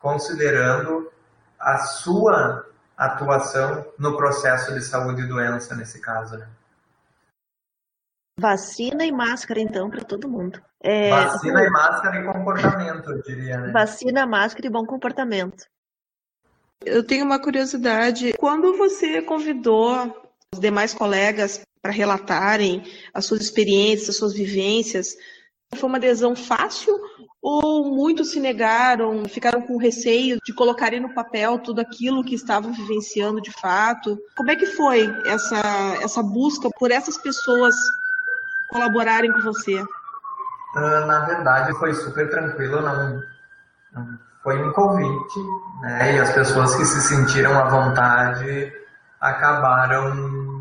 considerando 0.00 1.12
a 1.58 1.78
sua 1.78 2.66
atuação 2.96 3.84
no 3.98 4.16
processo 4.16 4.72
de 4.74 4.82
saúde 4.82 5.22
e 5.22 5.26
doença 5.26 5.74
nesse 5.74 6.00
caso, 6.00 6.36
né? 6.36 6.48
Vacina 8.38 9.04
e 9.04 9.12
máscara, 9.12 9.60
então, 9.60 9.88
para 9.88 10.04
todo 10.04 10.28
mundo. 10.28 10.60
É... 10.80 11.10
Vacina 11.10 11.62
e 11.62 11.70
máscara 11.70 12.20
e 12.20 12.24
comportamento, 12.24 13.10
eu 13.10 13.22
diria, 13.22 13.58
né? 13.58 13.72
Vacina, 13.72 14.26
máscara 14.26 14.66
e 14.66 14.70
bom 14.70 14.84
comportamento. 14.84 15.64
Eu 16.84 17.04
tenho 17.04 17.24
uma 17.24 17.40
curiosidade. 17.40 18.34
Quando 18.34 18.76
você 18.76 19.22
convidou 19.22 20.32
os 20.52 20.60
demais 20.60 20.92
colegas 20.92 21.62
para 21.80 21.92
relatarem 21.92 22.82
as 23.12 23.24
suas 23.24 23.40
experiências, 23.40 24.10
as 24.10 24.16
suas 24.16 24.34
vivências, 24.34 25.16
foi 25.74 25.88
uma 25.88 25.98
adesão 25.98 26.34
fácil 26.34 26.98
ou 27.44 27.94
muitos 27.94 28.30
se 28.30 28.40
negaram, 28.40 29.22
ficaram 29.28 29.60
com 29.60 29.76
receio 29.76 30.38
de 30.42 30.50
colocarem 30.54 30.98
no 30.98 31.12
papel 31.12 31.58
tudo 31.58 31.78
aquilo 31.78 32.24
que 32.24 32.34
estavam 32.34 32.72
vivenciando 32.72 33.38
de 33.38 33.52
fato? 33.52 34.18
Como 34.34 34.50
é 34.50 34.56
que 34.56 34.64
foi 34.64 35.14
essa, 35.26 35.60
essa 36.00 36.22
busca 36.22 36.70
por 36.78 36.90
essas 36.90 37.18
pessoas 37.18 37.74
colaborarem 38.70 39.30
com 39.30 39.42
você? 39.42 39.78
Uh, 39.78 41.06
na 41.06 41.26
verdade, 41.26 41.78
foi 41.78 41.92
super 41.92 42.30
tranquilo, 42.30 42.80
não, 42.80 43.22
não 43.92 44.18
foi 44.42 44.66
um 44.66 44.72
convite, 44.72 45.38
né? 45.82 46.16
E 46.16 46.20
as 46.20 46.32
pessoas 46.32 46.74
que 46.76 46.86
se 46.86 47.02
sentiram 47.02 47.52
à 47.58 47.68
vontade 47.68 48.72
acabaram 49.20 50.53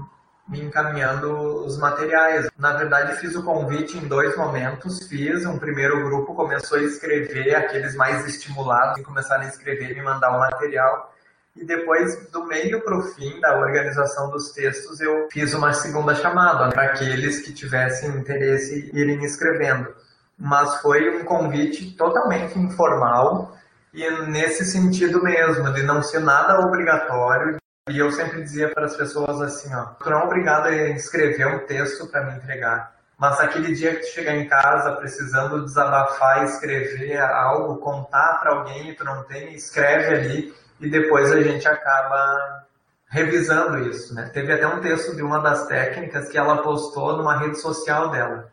me 0.47 0.61
encaminhando 0.61 1.65
os 1.65 1.77
materiais. 1.77 2.49
Na 2.57 2.73
verdade, 2.73 3.19
fiz 3.19 3.35
o 3.35 3.43
convite 3.43 3.97
em 3.97 4.07
dois 4.07 4.35
momentos. 4.35 5.07
Fiz 5.07 5.45
um 5.45 5.57
primeiro 5.57 6.03
grupo 6.03 6.33
começou 6.33 6.77
a 6.77 6.83
escrever, 6.83 7.55
aqueles 7.55 7.95
mais 7.95 8.25
estimulados 8.25 9.03
começaram 9.03 9.43
a 9.43 9.47
escrever 9.47 9.91
e 9.91 9.95
me 9.95 10.01
mandar 10.01 10.35
o 10.35 10.39
material. 10.39 11.13
E 11.55 11.63
depois, 11.63 12.29
do 12.31 12.45
meio 12.45 12.81
para 12.81 12.97
o 12.97 13.03
fim 13.03 13.39
da 13.39 13.57
organização 13.59 14.29
dos 14.31 14.51
textos, 14.51 14.99
eu 14.99 15.27
fiz 15.31 15.53
uma 15.53 15.71
segunda 15.71 16.15
chamada 16.15 16.69
para 16.71 16.83
aqueles 16.83 17.41
que 17.41 17.53
tivessem 17.53 18.09
interesse 18.09 18.89
em 18.91 18.97
irem 18.97 19.23
escrevendo. 19.23 19.93
Mas 20.37 20.81
foi 20.81 21.15
um 21.15 21.23
convite 21.23 21.95
totalmente 21.95 22.57
informal 22.57 23.55
e 23.93 24.09
nesse 24.25 24.65
sentido 24.65 25.21
mesmo, 25.21 25.71
de 25.71 25.83
não 25.83 26.01
ser 26.01 26.19
nada 26.19 26.59
obrigatório, 26.65 27.57
e 27.89 27.99
eu 27.99 28.09
sempre 28.11 28.41
dizia 28.41 28.69
para 28.69 28.85
as 28.85 28.95
pessoas 28.95 29.41
assim, 29.41 29.73
ó, 29.75 29.85
tu 30.01 30.09
não 30.09 30.21
é 30.21 30.23
obrigado 30.23 30.67
a 30.67 30.73
escrever 30.89 31.47
um 31.47 31.65
texto 31.65 32.07
para 32.07 32.23
me 32.23 32.37
entregar, 32.37 32.95
mas 33.17 33.39
aquele 33.41 33.75
dia 33.75 33.95
que 33.95 34.01
tu 34.01 34.07
chegar 34.07 34.35
em 34.35 34.47
casa 34.47 34.95
precisando 34.95 35.63
desabafar, 35.65 36.45
escrever 36.45 37.19
algo, 37.19 37.77
contar 37.77 38.39
para 38.39 38.51
alguém 38.51 38.89
e 38.89 38.95
tu 38.95 39.03
não 39.03 39.23
tem, 39.23 39.53
escreve 39.53 40.15
ali 40.15 40.55
e 40.79 40.89
depois 40.89 41.31
a 41.31 41.41
gente 41.41 41.67
acaba 41.67 42.63
revisando 43.09 43.77
isso, 43.89 44.15
né? 44.15 44.29
Teve 44.33 44.53
até 44.53 44.65
um 44.65 44.81
texto 44.81 45.15
de 45.15 45.21
uma 45.21 45.39
das 45.39 45.67
técnicas 45.67 46.29
que 46.29 46.37
ela 46.37 46.63
postou 46.63 47.17
numa 47.17 47.37
rede 47.37 47.59
social 47.59 48.09
dela. 48.09 48.51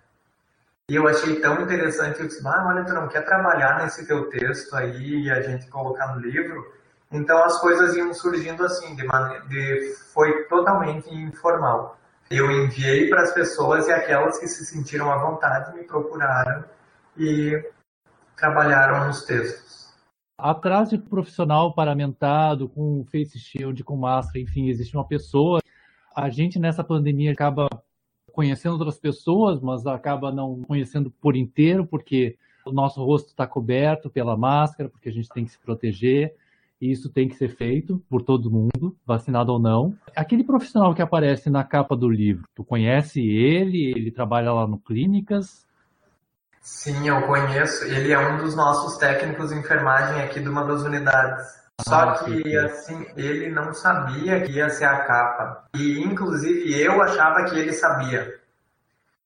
E 0.89 0.97
eu 0.97 1.07
achei 1.07 1.41
tão 1.41 1.63
interessante, 1.63 2.21
eu 2.21 2.27
disse, 2.27 2.47
ah, 2.47 2.67
olha, 2.67 2.85
tu 2.85 2.93
não 2.93 3.09
quer 3.09 3.25
trabalhar 3.25 3.79
nesse 3.79 4.05
teu 4.07 4.29
texto 4.29 4.75
aí 4.75 5.23
e 5.23 5.31
a 5.31 5.41
gente 5.41 5.69
colocar 5.69 6.15
no 6.15 6.21
livro? 6.21 6.80
Então 7.13 7.43
as 7.43 7.61
coisas 7.61 7.97
iam 7.97 8.15
surgindo 8.15 8.65
assim, 8.65 8.95
de 8.95 9.05
maneira, 9.05 9.45
de, 9.47 9.95
foi 10.13 10.45
totalmente 10.45 11.13
informal. 11.13 11.99
Eu 12.31 12.49
enviei 12.51 13.09
para 13.09 13.23
as 13.23 13.35
pessoas 13.35 13.89
e 13.89 13.93
aquelas 13.93 14.39
que 14.39 14.47
se 14.47 14.65
sentiram 14.65 15.11
à 15.11 15.19
vontade 15.19 15.77
me 15.77 15.83
procuraram 15.83 16.65
e 17.17 17.61
trabalharam 18.37 19.09
nos 19.09 19.25
textos. 19.25 19.93
Atrás 20.39 20.89
de 20.89 20.97
profissional 20.97 21.75
paramentado, 21.75 22.69
com 22.69 23.05
face 23.11 23.39
shield, 23.39 23.83
com 23.83 23.97
máscara, 23.97 24.39
enfim, 24.39 24.69
existe 24.69 24.97
uma 24.97 25.07
pessoa. 25.07 25.61
A 26.17 26.31
gente 26.31 26.59
nessa 26.59 26.85
pandemia 26.85 27.33
acaba 27.33 27.69
conhecendo 28.33 28.73
outras 28.75 28.99
pessoas, 28.99 29.61
mas 29.61 29.85
acaba 29.85 30.31
não 30.31 30.63
conhecendo 30.63 31.11
por 31.11 31.37
inteiro, 31.37 31.85
porque 31.85 32.39
o 32.65 32.71
nosso 32.71 33.05
rosto 33.05 33.31
está 33.31 33.47
coberto 33.47 34.09
pela 34.09 34.37
máscara, 34.37 34.89
porque 34.89 35.09
a 35.09 35.13
gente 35.13 35.29
tem 35.29 35.45
que 35.45 35.51
se 35.51 35.59
proteger 35.59 36.35
e 36.81 36.91
isso 36.91 37.11
tem 37.11 37.29
que 37.29 37.37
ser 37.37 37.55
feito 37.55 38.03
por 38.09 38.23
todo 38.23 38.51
mundo, 38.51 38.97
vacinado 39.07 39.53
ou 39.53 39.59
não. 39.59 39.95
Aquele 40.17 40.43
profissional 40.43 40.95
que 40.95 41.03
aparece 41.03 41.51
na 41.51 41.63
capa 41.63 41.95
do 41.95 42.09
livro, 42.09 42.45
tu 42.55 42.65
conhece 42.65 43.21
ele? 43.21 43.91
Ele 43.91 44.11
trabalha 44.11 44.53
lá 44.53 44.67
no 44.67 44.79
Clínicas? 44.79 45.67
Sim, 46.61 47.09
eu 47.09 47.23
conheço. 47.27 47.85
Ele 47.85 48.13
é 48.13 48.19
um 48.19 48.39
dos 48.39 48.55
nossos 48.55 48.97
técnicos 48.99 49.51
de 49.51 49.59
enfermagem 49.59 50.23
aqui 50.23 50.41
de 50.41 50.49
uma 50.49 50.65
das 50.65 50.83
unidades. 50.83 51.61
Só 51.81 51.95
ah, 51.95 52.25
que, 52.25 52.57
assim, 52.57 53.07
ele 53.17 53.49
não 53.51 53.73
sabia 53.73 54.43
que 54.43 54.53
ia 54.53 54.69
ser 54.69 54.85
a 54.85 54.99
capa. 55.05 55.65
E, 55.75 56.01
inclusive, 56.01 56.79
eu 56.79 57.01
achava 57.03 57.45
que 57.45 57.59
ele 57.59 57.73
sabia. 57.73 58.40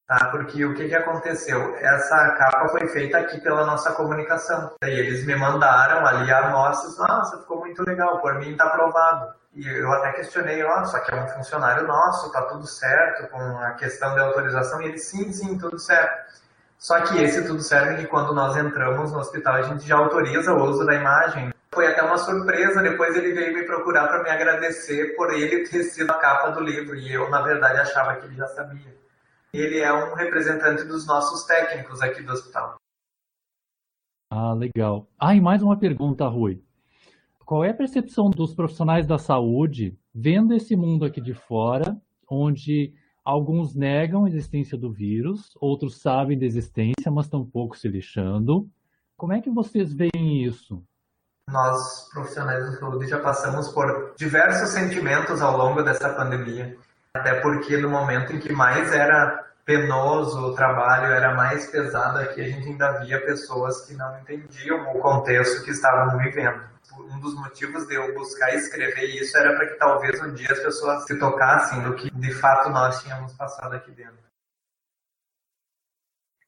Tá? 0.07 0.29
Porque 0.29 0.63
o 0.63 0.75
que, 0.75 0.87
que 0.87 0.95
aconteceu? 0.95 1.75
Essa 1.77 2.35
capa 2.37 2.67
foi 2.69 2.87
feita 2.87 3.17
aqui 3.17 3.41
pela 3.41 3.65
nossa 3.65 3.91
comunicação. 3.93 4.71
E 4.83 4.87
eles 4.87 5.25
me 5.25 5.35
mandaram 5.35 6.05
ali 6.05 6.31
amostras. 6.31 6.97
Nossa, 6.97 7.39
ficou 7.39 7.59
muito 7.59 7.83
legal. 7.83 8.19
Por 8.19 8.35
mim, 8.35 8.55
tá 8.55 8.65
aprovado. 8.65 9.33
E 9.55 9.67
eu 9.67 9.91
até 9.93 10.11
questionei, 10.11 10.61
ó, 10.63 10.83
só 10.83 10.99
que 10.99 11.11
é 11.11 11.15
um 11.15 11.27
funcionário 11.29 11.87
nosso, 11.87 12.29
tá 12.31 12.41
tudo 12.41 12.67
certo 12.67 13.29
com 13.29 13.39
a 13.39 13.71
questão 13.71 14.13
de 14.13 14.19
autorização. 14.19 14.81
E 14.81 14.89
ele, 14.89 14.97
sim, 14.99 15.31
sim, 15.31 15.57
tudo 15.57 15.79
certo. 15.79 16.35
Só 16.77 16.99
que 17.01 17.23
esse 17.23 17.43
tudo 17.47 17.61
certo 17.61 17.93
é 17.93 17.95
que 17.95 18.05
quando 18.05 18.33
nós 18.33 18.55
entramos 18.57 19.11
no 19.11 19.19
hospital, 19.19 19.55
a 19.55 19.61
gente 19.61 19.87
já 19.87 19.95
autoriza 19.95 20.53
o 20.53 20.63
uso 20.65 20.85
da 20.85 20.93
imagem. 20.93 21.53
Foi 21.73 21.87
até 21.87 22.03
uma 22.03 22.17
surpresa, 22.17 22.81
depois 22.81 23.15
ele 23.15 23.33
veio 23.33 23.53
me 23.53 23.63
procurar 23.63 24.07
para 24.07 24.21
me 24.23 24.29
agradecer 24.29 25.15
por 25.15 25.33
ele 25.33 25.67
ter 25.67 25.83
sido 25.83 26.11
a 26.11 26.15
capa 26.15 26.51
do 26.51 26.59
livro. 26.59 26.95
E 26.95 27.13
eu, 27.13 27.29
na 27.29 27.41
verdade, 27.41 27.79
achava 27.79 28.15
que 28.17 28.27
ele 28.27 28.35
já 28.35 28.47
sabia. 28.47 29.04
Ele 29.55 29.79
é 29.79 29.93
um 29.93 30.13
representante 30.15 30.83
dos 30.83 31.07
nossos 31.07 31.45
técnicos 31.45 32.01
aqui 32.01 32.21
do 32.21 32.33
hospital. 32.33 32.75
Ah, 34.29 34.53
legal. 34.53 35.07
Ah, 35.17 35.33
e 35.33 35.39
mais 35.39 35.63
uma 35.63 35.77
pergunta, 35.77 36.27
Rui. 36.27 36.61
Qual 37.45 37.63
é 37.63 37.69
a 37.69 37.73
percepção 37.73 38.29
dos 38.29 38.53
profissionais 38.53 39.07
da 39.07 39.17
saúde 39.17 39.97
vendo 40.13 40.53
esse 40.53 40.75
mundo 40.75 41.05
aqui 41.05 41.21
de 41.21 41.33
fora, 41.33 41.95
onde 42.29 42.93
alguns 43.23 43.73
negam 43.73 44.25
a 44.25 44.27
existência 44.27 44.77
do 44.77 44.91
vírus, 44.91 45.55
outros 45.61 46.01
sabem 46.01 46.37
da 46.37 46.45
existência, 46.45 47.09
mas 47.09 47.27
estão 47.27 47.45
pouco 47.45 47.77
se 47.77 47.87
lixando? 47.87 48.69
Como 49.15 49.31
é 49.31 49.39
que 49.39 49.49
vocês 49.49 49.93
veem 49.93 50.43
isso? 50.43 50.83
Nós, 51.49 52.09
profissionais 52.11 52.65
da 52.65 52.77
saúde, 52.77 53.07
já 53.07 53.19
passamos 53.19 53.69
por 53.69 54.15
diversos 54.17 54.69
sentimentos 54.69 55.41
ao 55.41 55.55
longo 55.55 55.81
dessa 55.83 56.09
pandemia. 56.09 56.77
Até 57.15 57.39
porque 57.39 57.77
no 57.77 57.89
momento 57.89 58.33
em 58.33 58.39
que 58.39 58.51
mais 58.51 58.91
era 58.91 59.45
penoso 59.63 60.37
o 60.47 60.53
trabalho, 60.53 61.13
era 61.13 61.33
mais 61.33 61.65
pesado 61.71 62.19
aqui, 62.19 62.41
a 62.41 62.47
gente 62.47 62.67
ainda 62.67 62.99
via 62.99 63.25
pessoas 63.25 63.85
que 63.85 63.93
não 63.95 64.19
entendiam 64.19 64.93
o 64.93 64.99
contexto 64.99 65.63
que 65.63 65.71
estavam 65.71 66.17
vivendo 66.19 66.75
um 66.99 67.19
dos 67.19 67.33
motivos 67.35 67.87
de 67.87 67.95
eu 67.95 68.13
buscar 68.13 68.53
escrever 68.53 69.15
isso 69.15 69.37
era 69.37 69.55
para 69.55 69.67
que 69.67 69.75
talvez 69.75 70.21
um 70.21 70.33
dia 70.33 70.51
as 70.51 70.59
pessoas 70.59 71.05
se 71.05 71.17
tocassem 71.17 71.81
do 71.83 71.95
que 71.95 72.09
de 72.11 72.33
fato 72.33 72.69
nós 72.69 73.01
tínhamos 73.01 73.33
passado 73.33 73.73
aqui 73.73 73.91
dentro. 73.91 74.23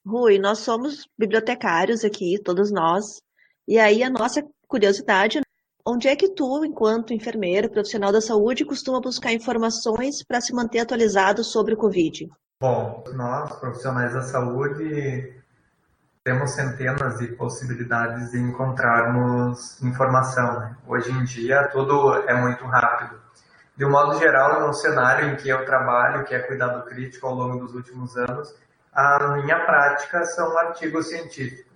Rui, 0.05 0.37
nós 0.37 0.59
somos 0.59 1.07
bibliotecários 1.17 2.05
aqui, 2.05 2.39
todos 2.41 2.71
nós, 2.71 3.21
e 3.67 3.77
aí 3.77 4.03
a 4.03 4.09
nossa 4.09 4.41
curiosidade, 4.67 5.41
onde 5.87 6.09
é 6.09 6.15
que 6.15 6.29
tu, 6.29 6.65
enquanto 6.65 7.13
enfermeiro, 7.13 7.69
profissional 7.69 8.11
da 8.11 8.19
saúde, 8.19 8.65
costuma 8.65 8.99
buscar 8.99 9.31
informações 9.31 10.21
para 10.21 10.41
se 10.41 10.53
manter 10.53 10.79
atualizado 10.79 11.45
sobre 11.45 11.73
o 11.73 11.77
Covid? 11.77 12.29
Bom, 12.59 13.03
nós, 13.13 13.55
profissionais 13.55 14.13
da 14.13 14.21
saúde, 14.21 15.33
temos 16.25 16.51
centenas 16.51 17.19
de 17.19 17.27
possibilidades 17.27 18.31
de 18.31 18.37
encontrarmos 18.37 19.81
informação. 19.81 20.59
Né? 20.59 20.75
Hoje 20.85 21.09
em 21.09 21.23
dia, 21.23 21.69
tudo 21.71 22.15
é 22.27 22.33
muito 22.33 22.65
rápido. 22.65 23.21
De 23.77 23.85
um 23.85 23.91
modo 23.91 24.19
geral, 24.19 24.67
no 24.67 24.73
cenário 24.73 25.29
em 25.29 25.35
que 25.37 25.47
eu 25.47 25.63
trabalho, 25.63 26.25
que 26.25 26.35
é 26.35 26.39
cuidado 26.39 26.83
crítico 26.89 27.27
ao 27.27 27.35
longo 27.35 27.59
dos 27.59 27.73
últimos 27.73 28.17
anos, 28.17 28.53
a 28.91 29.37
minha 29.37 29.63
prática 29.65 30.25
são 30.25 30.57
artigos 30.57 31.07
científicos. 31.07 31.71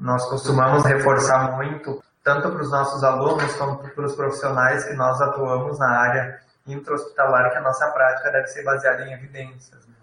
Nós 0.00 0.24
costumamos 0.28 0.84
reforçar 0.84 1.56
muito, 1.56 2.02
tanto 2.28 2.50
para 2.50 2.60
os 2.60 2.70
nossos 2.70 3.02
alunos 3.02 3.54
quanto 3.54 3.88
para 3.88 4.04
os 4.04 4.14
profissionais 4.14 4.84
que 4.84 4.92
nós 4.92 5.18
atuamos 5.18 5.78
na 5.78 5.88
área 5.88 6.38
intra-hospitalar, 6.66 7.50
que 7.50 7.56
a 7.56 7.62
nossa 7.62 7.90
prática 7.90 8.30
deve 8.30 8.48
ser 8.48 8.64
baseada 8.64 9.02
em 9.04 9.14
evidências. 9.14 9.86
Né? 9.86 9.94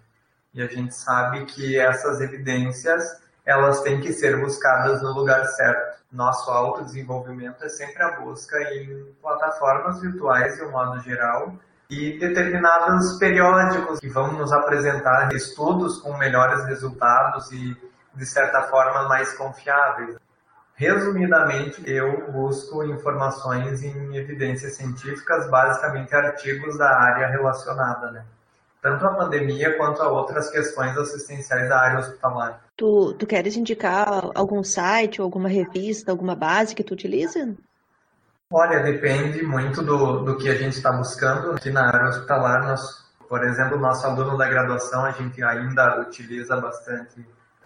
E 0.55 0.63
a 0.63 0.65
gente 0.65 0.95
sabe 0.95 1.45
que 1.45 1.79
essas 1.79 2.19
evidências 2.21 3.21
elas 3.45 3.81
têm 3.81 4.01
que 4.01 4.11
ser 4.11 4.41
buscadas 4.41 5.03
no 5.03 5.11
lugar 5.11 5.45
certo. 5.45 6.01
Nosso 6.11 6.49
autodesenvolvimento 6.49 7.63
é 7.63 7.69
sempre 7.69 8.01
a 8.01 8.19
busca 8.19 8.59
em 8.73 9.15
plataformas 9.21 10.01
virtuais, 10.01 10.55
de 10.55 10.63
um 10.63 10.71
modo 10.71 10.99
geral, 11.01 11.53
e 11.91 12.17
determinados 12.17 13.19
periódicos 13.19 13.99
que 13.99 14.09
vão 14.09 14.31
nos 14.31 14.51
apresentar 14.51 15.31
estudos 15.31 15.99
com 16.01 16.17
melhores 16.17 16.65
resultados 16.65 17.51
e, 17.51 17.77
de 18.15 18.25
certa 18.25 18.63
forma, 18.63 19.07
mais 19.07 19.31
confiáveis. 19.37 20.15
Resumidamente, 20.75 21.81
eu 21.89 22.31
busco 22.31 22.83
informações 22.83 23.81
em 23.81 24.15
evidências 24.15 24.75
científicas, 24.75 25.49
basicamente 25.49 26.13
artigos 26.13 26.77
da 26.77 26.89
área 26.89 27.27
relacionada, 27.27 28.11
né? 28.11 28.25
tanto 28.85 29.03
a 29.07 29.15
pandemia 29.15 29.75
quanto 29.77 29.99
a 30.03 30.09
outras 30.09 30.51
questões 30.51 30.95
assistenciais 30.95 31.67
da 31.67 31.79
área 31.79 31.99
hospitalar. 31.99 32.61
Tu, 32.77 33.15
tu 33.17 33.25
queres 33.25 33.57
indicar 33.57 34.29
algum 34.35 34.63
site, 34.63 35.19
alguma 35.19 35.49
revista, 35.49 36.11
alguma 36.11 36.35
base 36.35 36.75
que 36.75 36.83
tu 36.83 36.93
utiliza? 36.93 37.55
Olha, 38.51 38.83
depende 38.83 39.41
muito 39.41 39.81
do, 39.81 40.23
do 40.23 40.37
que 40.37 40.47
a 40.49 40.55
gente 40.55 40.73
está 40.73 40.91
buscando. 40.91 41.53
Aqui 41.53 41.71
na 41.71 41.87
área 41.87 42.09
hospitalar, 42.09 42.67
nós, 42.67 42.81
por 43.27 43.43
exemplo, 43.43 43.79
nosso 43.79 44.05
aluno 44.05 44.37
da 44.37 44.47
graduação, 44.47 45.03
a 45.03 45.11
gente 45.11 45.41
ainda 45.41 46.01
utiliza 46.01 46.55
bastante 46.57 47.25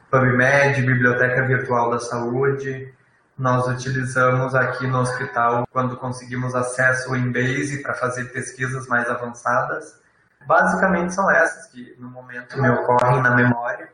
PubMed, 0.10 0.82
Biblioteca 0.82 1.46
Virtual 1.46 1.92
da 1.92 2.00
Saúde. 2.00 2.94
Nós 3.40 3.66
utilizamos 3.68 4.54
aqui 4.54 4.86
no 4.86 5.00
hospital, 5.00 5.66
quando 5.72 5.96
conseguimos 5.96 6.54
acesso 6.54 7.08
ao 7.08 7.16
Embase 7.16 7.82
para 7.82 7.94
fazer 7.94 8.26
pesquisas 8.34 8.86
mais 8.88 9.10
avançadas. 9.10 9.98
Basicamente 10.46 11.16
são 11.16 11.32
essas 11.32 11.68
que 11.68 11.96
no 11.98 12.10
momento 12.10 12.62
me 12.62 12.70
ocorrem 12.70 13.22
na 13.22 13.34
memória. 13.34 13.90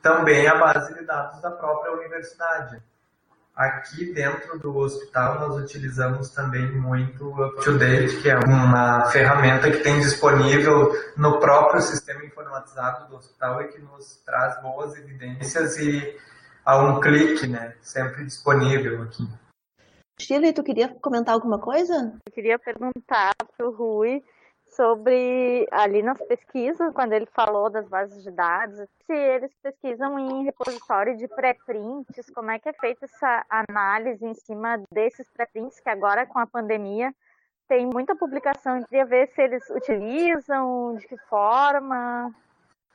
Também 0.00 0.46
a 0.46 0.54
base 0.54 0.94
de 0.94 1.04
dados 1.04 1.42
da 1.42 1.50
própria 1.50 1.92
universidade. 1.92 2.82
Aqui 3.54 4.10
dentro 4.14 4.58
do 4.58 4.74
hospital 4.78 5.38
nós 5.38 5.62
utilizamos 5.62 6.30
também 6.30 6.72
muito 6.72 7.26
o 7.26 7.48
UpToDate, 7.48 8.22
que 8.22 8.30
é 8.30 8.38
uma 8.38 9.04
ferramenta 9.10 9.70
que 9.70 9.80
tem 9.80 10.00
disponível 10.00 10.90
no 11.14 11.38
próprio 11.38 11.82
sistema 11.82 12.24
informatizado 12.24 13.06
do 13.10 13.16
hospital 13.16 13.60
e 13.60 13.68
que 13.68 13.82
nos 13.82 14.16
traz 14.24 14.62
boas 14.62 14.96
evidências 14.96 15.76
e 15.76 16.16
a 16.64 16.78
um 16.78 17.00
clique, 17.00 17.46
né, 17.46 17.74
sempre 17.80 18.24
disponível 18.24 19.02
aqui. 19.02 19.24
Shirley, 20.20 20.52
tu 20.52 20.62
queria 20.62 20.88
comentar 20.88 21.34
alguma 21.34 21.58
coisa? 21.58 22.14
Eu 22.26 22.32
queria 22.32 22.58
perguntar 22.58 23.34
para 23.56 23.66
o 23.66 23.72
Rui 23.72 24.22
sobre 24.68 25.66
ali 25.70 26.02
nas 26.02 26.18
pesquisas, 26.22 26.92
quando 26.94 27.12
ele 27.12 27.26
falou 27.26 27.68
das 27.68 27.86
bases 27.88 28.22
de 28.22 28.30
dados, 28.30 28.78
se 29.06 29.12
eles 29.12 29.50
pesquisam 29.62 30.18
em 30.18 30.44
repositório 30.44 31.16
de 31.16 31.28
pré-prints, 31.28 32.30
como 32.34 32.50
é 32.50 32.58
que 32.58 32.68
é 32.68 32.72
feita 32.72 33.04
essa 33.04 33.44
análise 33.50 34.24
em 34.24 34.34
cima 34.34 34.82
desses 34.90 35.28
pré-prints 35.30 35.80
que 35.80 35.90
agora 35.90 36.26
com 36.26 36.38
a 36.38 36.46
pandemia 36.46 37.12
tem 37.68 37.86
muita 37.86 38.14
publicação, 38.14 38.78
eu 38.78 38.86
queria 38.86 39.04
ver 39.04 39.28
se 39.28 39.42
eles 39.42 39.68
utilizam, 39.70 40.96
de 40.96 41.06
que 41.06 41.16
forma. 41.28 42.34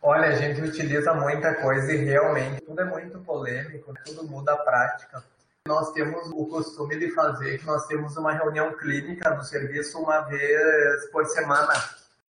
Olha, 0.01 0.27
a 0.27 0.35
gente 0.35 0.61
utiliza 0.61 1.13
muita 1.13 1.55
coisa 1.55 1.91
e 1.91 1.97
realmente 2.05 2.61
tudo 2.61 2.79
é 2.81 2.85
muito 2.85 3.19
polêmico, 3.19 3.93
tudo 4.05 4.23
muda 4.23 4.53
a 4.53 4.57
prática. 4.57 5.23
Nós 5.67 5.91
temos 5.91 6.29
o 6.31 6.45
costume 6.45 6.97
de 6.97 7.11
fazer 7.11 7.57
que 7.57 7.65
nós 7.65 7.85
temos 7.87 8.15
uma 8.15 8.31
reunião 8.31 8.73
clínica 8.77 9.29
no 9.31 9.43
serviço 9.43 9.99
uma 9.99 10.21
vez 10.21 11.05
por 11.11 11.25
semana. 11.25 11.73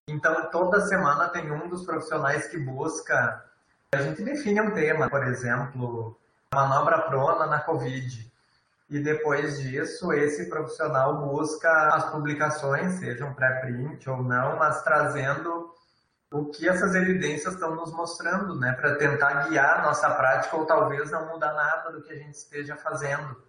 Então, 0.09 0.51
toda 0.51 0.81
semana 0.81 1.29
tem 1.29 1.53
um 1.53 1.69
dos 1.69 1.85
profissionais 1.85 2.49
que 2.49 2.59
busca. 2.59 3.45
A 3.93 3.99
gente 3.99 4.23
define 4.25 4.61
um 4.61 4.73
tema, 4.73 5.09
por 5.09 5.23
exemplo, 5.25 6.19
manobra 6.53 7.03
prona 7.03 7.47
na 7.47 7.61
Covid. 7.61 8.29
E 8.91 8.99
depois 8.99 9.61
disso, 9.61 10.13
esse 10.15 10.49
profissional 10.49 11.19
busca 11.19 11.71
as 11.95 12.11
publicações, 12.11 12.95
sejam 12.95 13.35
pré-print 13.35 14.09
ou 14.09 14.23
não, 14.23 14.57
mas 14.57 14.83
trazendo 14.83 15.71
o 16.31 16.45
que 16.47 16.69
essas 16.69 16.95
evidências 16.95 17.55
estão 17.55 17.75
nos 17.75 17.93
mostrando, 17.93 18.55
né, 18.55 18.73
para 18.73 18.97
tentar 18.97 19.49
guiar 19.49 19.81
a 19.81 19.83
nossa 19.83 20.11
prática 20.11 20.57
ou 20.57 20.67
talvez 20.67 21.11
não 21.11 21.27
mudar 21.29 21.55
nada 21.55 21.91
do 21.91 22.03
que 22.03 22.12
a 22.12 22.17
gente 22.17 22.35
esteja 22.35 22.77
fazendo. 22.77 23.43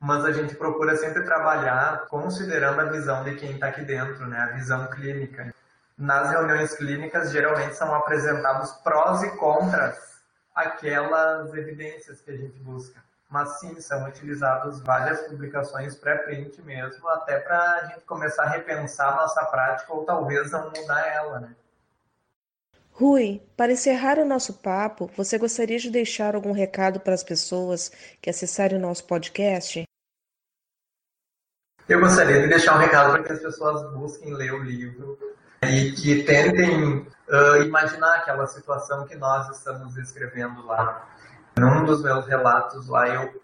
Mas 0.00 0.24
a 0.24 0.32
gente 0.32 0.54
procura 0.54 0.96
sempre 0.96 1.22
trabalhar 1.22 2.06
considerando 2.06 2.80
a 2.80 2.84
visão 2.84 3.22
de 3.24 3.36
quem 3.36 3.52
está 3.52 3.68
aqui 3.68 3.82
dentro, 3.82 4.26
né, 4.26 4.38
a 4.38 4.54
visão 4.54 4.88
clínica. 4.88 5.54
Nas 5.96 6.30
reuniões 6.30 6.74
clínicas, 6.74 7.30
geralmente 7.30 7.74
são 7.74 7.92
apresentados 7.94 8.72
prós 8.84 9.22
e 9.22 9.30
contras 9.36 10.22
aquelas 10.54 11.52
evidências 11.54 12.20
que 12.20 12.30
a 12.30 12.36
gente 12.36 12.58
busca. 12.60 13.02
Mas 13.30 13.60
sim, 13.60 13.80
são 13.80 14.06
utilizadas 14.08 14.80
várias 14.80 15.20
publicações 15.22 15.94
pré-print 15.94 16.62
mesmo, 16.62 17.06
até 17.08 17.38
para 17.38 17.74
a 17.74 17.84
gente 17.86 18.00
começar 18.00 18.44
a 18.44 18.48
repensar 18.48 19.12
a 19.12 19.16
nossa 19.16 19.44
prática 19.46 19.92
ou 19.92 20.04
talvez 20.04 20.50
não 20.50 20.70
mudar 20.70 21.06
ela, 21.06 21.40
né? 21.40 21.54
Rui, 23.00 23.40
para 23.56 23.70
encerrar 23.70 24.18
o 24.18 24.24
nosso 24.24 24.54
papo, 24.54 25.08
você 25.16 25.38
gostaria 25.38 25.78
de 25.78 25.88
deixar 25.88 26.34
algum 26.34 26.50
recado 26.50 26.98
para 26.98 27.14
as 27.14 27.22
pessoas 27.22 27.92
que 28.20 28.28
acessarem 28.28 28.76
o 28.76 28.80
nosso 28.80 29.04
podcast? 29.04 29.84
Eu 31.88 32.00
gostaria 32.00 32.40
de 32.42 32.48
deixar 32.48 32.74
um 32.74 32.80
recado 32.80 33.12
para 33.12 33.22
que 33.22 33.32
as 33.34 33.38
pessoas 33.38 33.88
busquem 33.94 34.34
ler 34.34 34.52
o 34.52 34.64
livro 34.64 35.16
e 35.62 35.92
que 35.92 36.24
tentem 36.24 37.06
uh, 37.28 37.62
imaginar 37.62 38.16
aquela 38.16 38.48
situação 38.48 39.06
que 39.06 39.14
nós 39.14 39.48
estamos 39.56 39.94
descrevendo 39.94 40.66
lá. 40.66 41.08
Num 41.56 41.84
dos 41.84 42.02
meus 42.02 42.26
relatos 42.26 42.88
lá, 42.88 43.08
eu, 43.08 43.40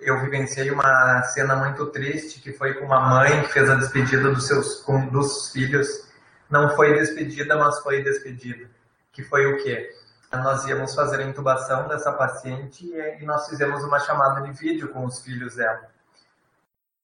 eu 0.00 0.20
vivenciei 0.20 0.70
uma 0.70 1.24
cena 1.24 1.56
muito 1.56 1.86
triste, 1.86 2.40
que 2.40 2.52
foi 2.52 2.74
com 2.74 2.84
uma 2.84 3.00
mãe 3.00 3.42
que 3.42 3.52
fez 3.52 3.68
a 3.68 3.74
despedida 3.74 4.30
dos 4.30 4.46
seus 4.46 4.84
dos 5.10 5.50
filhos. 5.50 6.06
Não 6.48 6.76
foi 6.76 6.94
despedida, 6.94 7.56
mas 7.56 7.80
foi 7.80 8.04
despedida. 8.04 8.75
Que 9.16 9.24
foi 9.24 9.46
o 9.46 9.56
quê? 9.62 9.90
Nós 10.30 10.66
íamos 10.66 10.94
fazer 10.94 11.22
a 11.22 11.24
intubação 11.24 11.88
dessa 11.88 12.12
paciente 12.12 12.86
e 13.18 13.24
nós 13.24 13.48
fizemos 13.48 13.82
uma 13.82 13.98
chamada 13.98 14.42
de 14.42 14.52
vídeo 14.52 14.90
com 14.90 15.06
os 15.06 15.22
filhos 15.22 15.56
dela. 15.56 15.88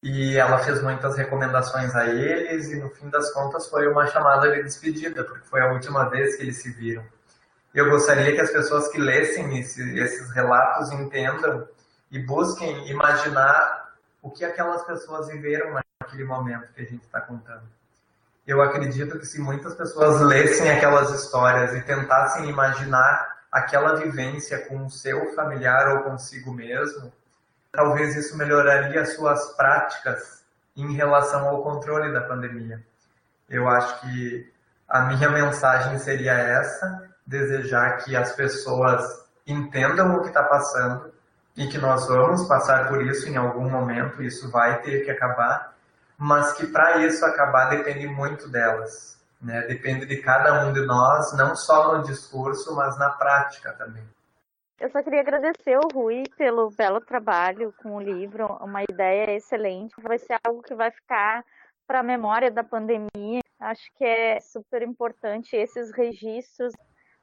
E 0.03 0.37
ela 0.37 0.59
fez 0.59 0.83
muitas 0.83 1.17
recomendações 1.17 1.95
a 1.95 2.07
eles 2.07 2.71
e 2.71 2.77
no 2.77 2.91
fim 2.91 3.09
das 3.09 3.33
contas 3.33 3.67
foi 3.67 3.89
uma 3.89 4.07
chamada 4.09 4.53
de 4.53 4.63
despedida, 4.63 5.25
porque 5.25 5.47
foi 5.47 5.63
a 5.63 5.73
última 5.73 6.11
vez 6.11 6.37
que 6.37 6.43
eles 6.43 6.61
se 6.61 6.71
viram. 6.73 7.03
Eu 7.73 7.89
gostaria 7.89 8.35
que 8.35 8.41
as 8.43 8.51
pessoas 8.51 8.89
que 8.89 8.99
lessem 8.99 9.59
esse, 9.59 9.99
esses 9.99 10.31
relatos 10.33 10.93
entendam 10.93 11.67
e 12.11 12.19
busquem 12.19 12.91
imaginar 12.91 13.95
o 14.21 14.31
que 14.31 14.45
aquelas 14.45 14.85
pessoas 14.85 15.29
viveram 15.29 15.81
naquele 15.99 16.25
momento 16.25 16.75
que 16.75 16.83
a 16.83 16.85
gente 16.85 17.05
está 17.05 17.23
contando. 17.23 17.67
Eu 18.47 18.61
acredito 18.61 19.19
que 19.19 19.27
se 19.27 19.41
muitas 19.41 19.75
pessoas 19.75 20.21
lessem 20.21 20.71
aquelas 20.71 21.11
histórias 21.11 21.75
e 21.75 21.83
tentassem 21.83 22.49
imaginar 22.49 23.39
aquela 23.51 23.97
vivência 23.97 24.67
com 24.67 24.87
o 24.87 24.91
seu 24.91 25.35
familiar 25.35 25.97
ou 25.97 26.03
consigo 26.03 26.53
mesmo, 26.53 27.13
talvez 27.71 28.17
isso 28.17 28.37
melhoraria 28.37 29.05
suas 29.07 29.55
práticas 29.57 30.43
em 30.77 30.93
relação 30.95 31.49
ao 31.49 31.63
controle 31.63 32.13
da 32.13 32.23
pandemia. 32.23 32.83
Eu 33.49 33.69
acho 33.69 34.01
que 34.01 34.53
a 34.89 35.03
minha 35.03 35.29
mensagem 35.29 35.99
seria 35.99 36.33
essa 36.33 37.09
desejar 37.27 37.99
que 37.99 38.17
as 38.17 38.33
pessoas 38.33 39.03
entendam 39.47 40.17
o 40.17 40.23
que 40.23 40.29
está 40.29 40.43
passando 40.43 41.13
e 41.57 41.67
que 41.67 41.79
nós 41.79 42.07
vamos 42.09 42.47
passar 42.49 42.89
por 42.89 43.03
isso 43.07 43.29
em 43.29 43.37
algum 43.37 43.69
momento, 43.71 44.23
isso 44.23 44.51
vai 44.51 44.81
ter 44.81 45.05
que 45.05 45.11
acabar, 45.11 45.75
mas 46.23 46.53
que 46.53 46.69
para 46.69 46.99
isso 47.05 47.27
acabar 47.27 47.69
depende 47.69 48.07
muito 48.07 48.49
delas, 48.49 49.21
né? 49.41 49.63
Depende 49.63 50.07
de 50.07 50.23
cada 50.23 50.65
um 50.65 50.73
de 50.73 50.87
nós, 50.87 51.37
não 51.37 51.57
só 51.57 51.99
no 51.99 52.05
discurso, 52.05 52.77
mas 52.77 52.97
na 52.97 53.11
prática 53.11 53.73
também. 53.73 54.05
Eu 54.79 54.89
só 54.89 55.03
queria 55.03 55.21
agradecer 55.21 55.77
o 55.77 55.89
Rui 55.93 56.23
pelo 56.39 56.71
belo 56.71 57.01
trabalho 57.01 57.75
com 57.83 57.97
o 57.97 58.01
livro, 58.01 58.47
uma 58.61 58.85
ideia 58.85 59.33
excelente. 59.35 60.01
Vai 60.01 60.17
ser 60.17 60.37
algo 60.47 60.63
que 60.63 60.77
vai 60.77 60.93
ficar 60.93 61.45
para 61.89 61.99
a 61.99 62.05
memória 62.05 62.53
da 62.53 62.63
pandemia. 62.63 63.41
Acho 63.59 63.93
que 63.97 64.05
é 64.05 64.39
super 64.39 64.81
importante 64.83 65.57
esses 65.57 65.91
registros 65.93 66.73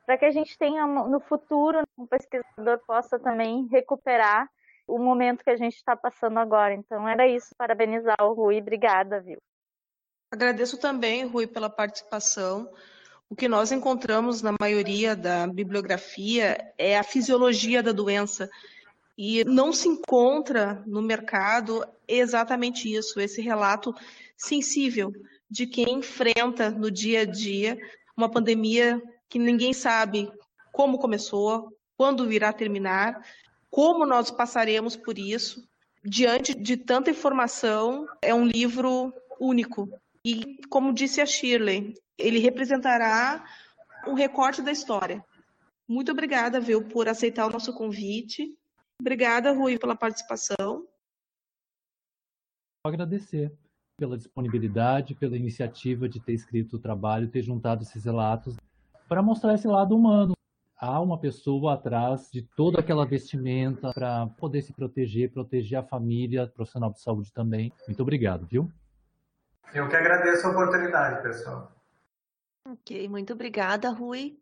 para 0.06 0.18
que 0.18 0.26
a 0.26 0.32
gente 0.32 0.58
tenha 0.58 0.86
no 0.86 1.22
futuro 1.22 1.84
um 1.98 2.06
pesquisador 2.06 2.80
possa 2.86 3.18
também 3.18 3.66
recuperar 3.72 4.50
o 4.90 4.98
momento 4.98 5.44
que 5.44 5.50
a 5.50 5.58
gente 5.58 5.76
está 5.76 5.96
passando 5.96 6.40
agora. 6.40 6.74
Então 6.74 7.08
era 7.08 7.28
isso, 7.28 7.54
parabenizar 7.58 8.18
o 8.22 8.34
Rui, 8.34 8.60
obrigada, 8.60 9.22
viu? 9.22 9.38
Agradeço 10.32 10.78
também, 10.78 11.26
Rui, 11.26 11.48
pela 11.48 11.70
participação. 11.70 12.70
O 13.30 13.36
que 13.36 13.48
nós 13.48 13.72
encontramos 13.72 14.42
na 14.42 14.54
maioria 14.60 15.16
da 15.16 15.46
bibliografia 15.48 16.58
é 16.78 16.98
a 16.98 17.04
fisiologia 17.04 17.84
da 17.84 17.92
doença. 17.92 18.50
E 19.18 19.44
não 19.44 19.72
se 19.74 19.88
encontra 19.88 20.82
no 20.88 21.02
mercado 21.02 21.86
exatamente 22.08 22.92
isso, 22.92 23.20
esse 23.20 23.42
relato 23.42 23.94
sensível 24.36 25.12
de 25.50 25.68
quem 25.68 25.96
enfrenta 25.96 26.70
no 26.70 26.90
dia 26.90 27.22
a 27.22 27.26
dia 27.26 27.78
uma 28.16 28.30
pandemia 28.30 29.02
que 29.28 29.40
ninguém 29.40 29.74
sabe 29.74 30.32
como 30.72 31.00
começou, 31.00 31.74
quando 31.98 32.32
irá 32.32 32.54
terminar, 32.54 33.22
como 33.70 34.06
nós 34.06 34.32
passaremos 34.32 34.96
por 34.96 35.18
isso. 35.18 35.68
Diante 36.04 36.54
de 36.54 36.78
tanta 36.78 37.12
informação, 37.12 38.08
é 38.22 38.34
um 38.34 38.46
livro 38.46 39.14
único. 39.40 39.90
E, 40.24 40.58
como 40.70 40.94
disse 40.94 41.22
a 41.22 41.26
Shirley, 41.26 41.94
ele 42.18 42.40
representará 42.40 43.46
um 44.08 44.14
recorte 44.14 44.62
da 44.62 44.72
história. 44.72 45.24
Muito 45.88 46.12
obrigada, 46.12 46.60
viu, 46.60 46.88
por 46.88 47.08
aceitar 47.08 47.48
o 47.48 47.52
nosso 47.52 47.74
convite. 47.74 48.58
Obrigada, 49.02 49.52
Rui, 49.52 49.78
pela 49.78 49.96
participação. 49.96 50.86
Agradecer 52.86 53.52
pela 53.98 54.18
disponibilidade, 54.18 55.16
pela 55.16 55.36
iniciativa 55.36 56.08
de 56.08 56.20
ter 56.22 56.34
escrito 56.34 56.78
o 56.78 56.80
trabalho, 56.80 57.30
ter 57.30 57.42
juntado 57.42 57.84
esses 57.84 58.06
relatos 58.06 58.56
para 59.08 59.22
mostrar 59.22 59.56
esse 59.56 59.68
lado 59.68 59.96
humano. 59.96 60.34
Há 60.82 61.02
uma 61.02 61.20
pessoa 61.20 61.74
atrás 61.74 62.30
de 62.32 62.42
toda 62.42 62.80
aquela 62.80 63.06
vestimenta 63.06 63.92
para 63.94 64.28
poder 64.38 64.62
se 64.62 64.72
proteger, 64.72 65.30
proteger 65.30 65.80
a 65.80 65.84
família, 65.84 66.48
profissional 66.48 66.90
de 66.90 67.02
saúde 67.02 67.34
também. 67.34 67.74
Muito 67.86 68.02
obrigado, 68.02 68.46
viu? 68.46 68.72
Eu 69.74 69.90
que 69.90 69.96
agradeço 69.96 70.48
a 70.48 70.52
oportunidade, 70.52 71.22
pessoal. 71.22 71.70
Ok, 72.66 73.10
muito 73.10 73.34
obrigada, 73.34 73.90
Rui. 73.90 74.40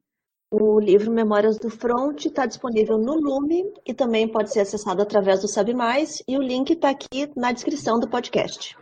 O 0.52 0.80
livro 0.80 1.12
Memórias 1.12 1.58
do 1.58 1.70
Front 1.70 2.26
está 2.26 2.46
disponível 2.46 2.98
no 2.98 3.16
Lume 3.16 3.74
e 3.86 3.94
também 3.94 4.32
pode 4.32 4.54
ser 4.54 4.62
acessado 4.62 5.02
através 5.02 5.42
do 5.42 5.48
Sabe 5.48 5.74
Mais, 5.74 6.24
e 6.28 6.38
o 6.38 6.42
link 6.42 6.70
está 6.70 6.90
aqui 6.92 7.32
na 7.36 7.52
descrição 7.52 8.00
do 8.00 8.08
podcast. 8.08 8.78